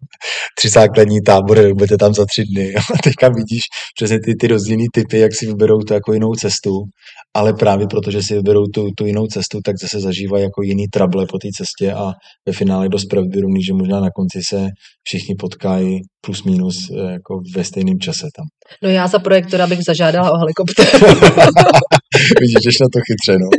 tři 0.57 0.69
základní 0.69 1.21
tábory, 1.21 1.73
budete 1.73 1.97
tam 1.97 2.13
za 2.13 2.25
tři 2.25 2.43
dny. 2.45 2.75
A 2.93 2.97
teďka 3.03 3.29
vidíš 3.29 3.63
přesně 3.95 4.19
ty, 4.19 4.35
ty 4.35 4.47
rozdílné 4.47 4.85
typy, 4.93 5.19
jak 5.19 5.35
si 5.35 5.45
vyberou 5.45 5.79
tu 5.79 5.93
jako 5.93 6.13
jinou 6.13 6.33
cestu 6.33 6.71
ale 7.35 7.53
právě 7.53 7.87
protože 7.87 8.23
si 8.23 8.33
vyberou 8.33 8.65
tu, 8.65 8.91
tu 8.97 9.05
jinou 9.05 9.27
cestu, 9.27 9.59
tak 9.65 9.77
zase 9.81 9.99
zažívají 9.99 10.43
jako 10.43 10.61
jiný 10.61 10.87
trable 10.87 11.25
po 11.25 11.37
té 11.37 11.47
cestě 11.57 11.93
a 11.93 12.11
ve 12.45 12.53
finále 12.53 12.89
dost 12.89 13.05
pravděpodobný, 13.05 13.63
že 13.63 13.73
možná 13.73 13.99
na 13.99 14.09
konci 14.15 14.39
se 14.43 14.67
všichni 15.03 15.35
potkají 15.35 16.01
plus 16.25 16.43
minus 16.43 16.89
eh, 16.89 17.11
jako 17.11 17.41
ve 17.55 17.63
stejném 17.63 17.99
čase 17.99 18.27
tam. 18.35 18.45
No 18.83 18.89
já 18.89 19.07
za 19.07 19.19
projektora 19.19 19.67
bych 19.67 19.83
zažádala 19.83 20.31
o 20.31 20.37
helikopter. 20.37 20.85
Vidíš, 22.41 22.79
na 22.79 22.87
to 22.93 22.99
chytře, 23.07 23.37
no. 23.39 23.49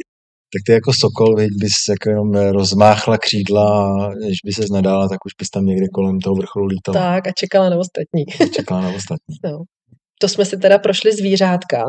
Tak 0.52 0.62
ty 0.66 0.72
jako 0.72 0.92
sokol, 0.92 1.36
veď 1.36 1.50
bys 1.60 1.72
jako 1.90 2.10
jenom 2.10 2.34
rozmáchla 2.52 3.18
křídla 3.18 3.94
a 4.04 4.14
když 4.14 4.38
by 4.44 4.52
se 4.52 4.62
nadála, 4.72 5.08
tak 5.08 5.18
už 5.26 5.32
bys 5.38 5.50
tam 5.50 5.66
někde 5.66 5.86
kolem 5.94 6.20
toho 6.20 6.34
vrcholu 6.34 6.66
lítala. 6.66 6.98
Tak 6.98 7.26
a 7.26 7.30
čekala 7.38 7.70
na 7.70 7.76
ostatní. 7.76 8.22
A 8.40 8.46
čekala 8.46 8.80
na 8.80 8.88
ostatní. 8.88 9.36
No. 9.44 9.58
To 10.20 10.28
jsme 10.28 10.44
si 10.44 10.56
teda 10.56 10.78
prošli 10.78 11.12
zvířátka 11.12 11.84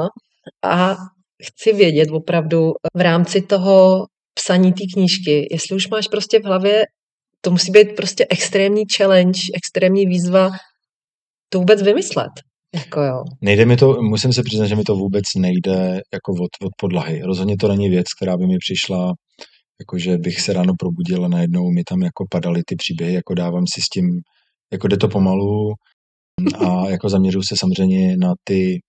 a 0.65 0.95
chci 1.43 1.73
vědět 1.73 2.09
opravdu 2.11 2.71
v 2.97 3.01
rámci 3.01 3.41
toho 3.41 4.05
psaní 4.33 4.73
té 4.73 4.83
knížky, 4.93 5.47
jestli 5.51 5.75
už 5.75 5.87
máš 5.87 6.07
prostě 6.07 6.39
v 6.39 6.43
hlavě, 6.43 6.85
to 7.41 7.51
musí 7.51 7.71
být 7.71 7.95
prostě 7.95 8.25
extrémní 8.29 8.83
challenge, 8.97 9.39
extrémní 9.55 10.05
výzva 10.05 10.49
to 11.49 11.59
vůbec 11.59 11.81
vymyslet. 11.81 12.31
Jako 12.75 13.01
jo. 13.01 13.23
Nejde 13.41 13.65
mi 13.65 13.77
to, 13.77 14.01
musím 14.01 14.33
se 14.33 14.43
přiznat, 14.43 14.67
že 14.67 14.75
mi 14.75 14.83
to 14.83 14.95
vůbec 14.95 15.23
nejde 15.37 16.01
jako 16.13 16.31
od, 16.31 16.65
od 16.65 16.71
podlahy. 16.77 17.21
Rozhodně 17.21 17.57
to 17.57 17.67
není 17.67 17.89
věc, 17.89 18.05
která 18.13 18.37
by 18.37 18.47
mi 18.47 18.57
přišla, 18.57 19.13
jako 19.79 19.99
že 19.99 20.17
bych 20.17 20.41
se 20.41 20.53
ráno 20.53 20.73
probudil 20.79 21.25
a 21.25 21.27
najednou 21.27 21.71
mi 21.71 21.83
tam 21.83 22.01
jako 22.01 22.25
padaly 22.29 22.61
ty 22.65 22.75
příběhy, 22.75 23.13
jako 23.13 23.33
dávám 23.33 23.63
si 23.67 23.81
s 23.81 23.89
tím, 23.89 24.21
jako 24.71 24.87
jde 24.87 24.97
to 24.97 25.07
pomalu 25.07 25.73
a 26.59 26.89
jako 26.89 27.09
zaměřuju 27.09 27.43
se 27.43 27.55
samozřejmě 27.57 28.17
na 28.17 28.33
ty 28.43 28.79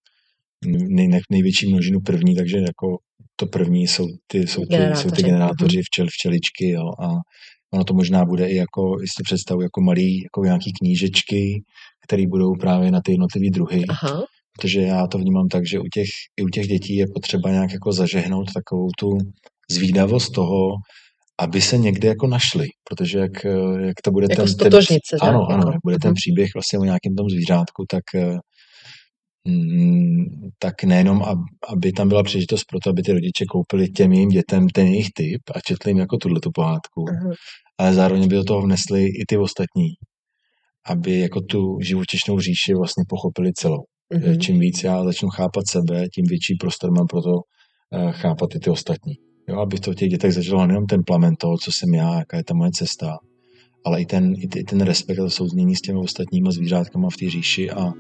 nej, 0.67 1.21
největší 1.31 1.69
množinu 1.69 2.01
první, 2.01 2.35
takže 2.35 2.59
jako 2.59 2.99
to 3.37 3.47
první 3.47 3.87
jsou 3.87 4.07
ty, 4.27 4.47
jsou 4.47 4.65
ty, 4.67 4.77
jsou 4.95 5.11
ty 5.11 5.23
generátoři 5.23 5.77
mhm. 5.77 5.83
včel, 5.85 6.07
včeličky 6.11 6.71
jo, 6.71 6.93
a 7.03 7.09
ono 7.75 7.85
to 7.85 7.95
možná 7.95 8.25
bude 8.25 8.49
i 8.49 8.57
jako, 8.57 8.97
jestli 9.01 9.23
představu, 9.25 9.63
jako 9.63 9.81
malý, 9.81 10.23
jako 10.23 10.45
nějaký 10.45 10.73
knížečky, 10.81 11.63
které 12.07 12.27
budou 12.27 12.53
právě 12.61 12.91
na 12.91 13.01
ty 13.05 13.13
jednotlivé 13.13 13.51
druhy. 13.51 13.85
Aha. 13.89 14.25
Protože 14.57 14.81
já 14.81 15.07
to 15.07 15.19
vnímám 15.19 15.49
tak, 15.49 15.67
že 15.67 15.79
u 15.79 15.89
těch, 15.95 16.09
i 16.41 16.43
u 16.43 16.49
těch 16.49 16.67
dětí 16.67 16.97
je 16.97 17.07
potřeba 17.15 17.51
nějak 17.51 17.73
jako 17.73 17.93
zažehnout 17.93 18.53
takovou 18.53 18.89
tu 18.99 19.09
zvídavost 19.71 20.33
toho, 20.33 20.75
aby 21.41 21.61
se 21.61 21.79
někde 21.79 22.09
jako 22.09 22.27
našli, 22.27 22.67
protože 22.91 23.19
jak, 23.19 23.45
jak 23.87 24.01
to 24.05 24.11
bude 24.11 24.27
jako 24.31 24.43
ten, 24.43 24.71
ten, 24.71 24.81
ano, 25.21 25.47
ano, 25.51 25.59
jako, 25.59 25.71
jak 25.71 25.81
bude 25.85 25.97
ten 26.03 26.09
mhm. 26.09 26.15
příběh 26.15 26.49
vlastně 26.55 26.79
o 26.79 26.85
nějakém 26.85 27.15
tom 27.15 27.29
zvířátku, 27.31 27.85
tak 27.91 28.03
mm, 28.15 28.39
tak 30.59 30.85
nejenom, 30.85 31.23
aby 31.69 31.93
tam 31.93 32.09
byla 32.09 32.23
příležitost 32.23 32.65
pro 32.65 32.79
to, 32.81 32.91
aby 32.91 33.03
ty 33.03 33.13
rodiče 33.13 33.45
koupili 33.45 33.89
těm 33.89 34.13
jejím 34.13 34.29
dětem 34.29 34.69
ten 34.69 34.87
jejich 34.87 35.09
typ 35.15 35.43
a 35.55 35.61
četli 35.61 35.91
jim 35.91 35.99
jako 35.99 36.17
tuhle 36.17 36.41
tu 36.41 36.51
pohádku, 36.55 37.01
uh-huh. 37.01 37.35
ale 37.79 37.95
zároveň 37.95 38.29
by 38.29 38.35
do 38.35 38.45
toho 38.45 38.63
vnesli 38.63 39.05
i 39.05 39.25
ty 39.29 39.37
ostatní, 39.37 39.89
aby 40.87 41.19
jako 41.19 41.41
tu 41.41 41.79
živočišnou 41.83 42.41
říši 42.41 42.75
vlastně 42.75 43.05
pochopili 43.09 43.53
celou. 43.53 43.83
Uh-huh. 44.15 44.39
Čím 44.39 44.61
víc 44.61 44.85
já 44.85 45.05
začnu 45.05 45.29
chápat 45.29 45.65
sebe, 45.69 46.09
tím 46.15 46.25
větší 46.29 46.55
prostor 46.61 46.91
mám 46.91 47.07
pro 47.07 47.23
to 47.23 47.33
uh, 47.33 48.13
chápat 48.13 48.55
i 48.55 48.59
ty 48.59 48.71
ostatní. 48.71 49.15
Jo, 49.49 49.59
aby 49.61 49.79
to 49.79 49.93
v 49.93 49.95
těch 49.95 50.09
dětech 50.09 50.33
začalo 50.33 50.67
nejenom 50.67 50.87
ten 50.87 51.01
plamen 51.07 51.35
toho, 51.41 51.59
co 51.59 51.73
jsem 51.73 51.95
já, 51.95 52.19
jaká 52.19 52.37
je 52.37 52.45
ta 52.45 52.55
moje 52.55 52.71
cesta, 52.75 53.17
ale 53.85 54.01
i 54.01 54.07
ten, 54.07 54.35
i 54.39 54.65
ten 54.65 54.81
respekt 54.81 55.19
a 55.19 55.31
souznění 55.31 55.77
s 55.77 55.81
těmi 55.81 55.99
ostatními 55.99 56.53
zvířátkama 56.53 57.09
v 57.11 57.17
té 57.17 57.31
říši 57.31 57.71
a 57.71 57.93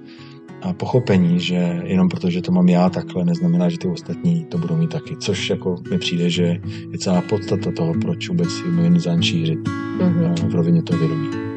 a 0.63 0.73
pochopení, 0.73 1.41
že 1.41 1.83
jenom 1.85 2.09
protože 2.09 2.43
to 2.43 2.53
mám 2.53 2.69
já 2.69 2.91
takhle, 2.91 3.25
neznamená, 3.25 3.69
že 3.69 3.79
ty 3.79 3.89
ostatní 3.89 4.45
to 4.45 4.59
budou 4.59 4.77
mít 4.77 4.91
taky. 4.91 5.17
Což 5.17 5.51
jako 5.51 5.77
mi 5.91 5.99
přijde, 5.99 6.31
že 6.31 6.61
je 6.93 6.99
celá 6.99 7.23
podstata 7.23 7.73
toho, 7.73 7.95
proč 7.95 8.29
vůbec 8.29 8.49
human 8.49 8.95
design 8.95 9.23
šířit 9.23 9.59
mm-hmm. 9.59 10.49
v 10.49 10.55
rovině 10.55 10.83
toho 10.83 10.99
vědomí. 10.99 11.48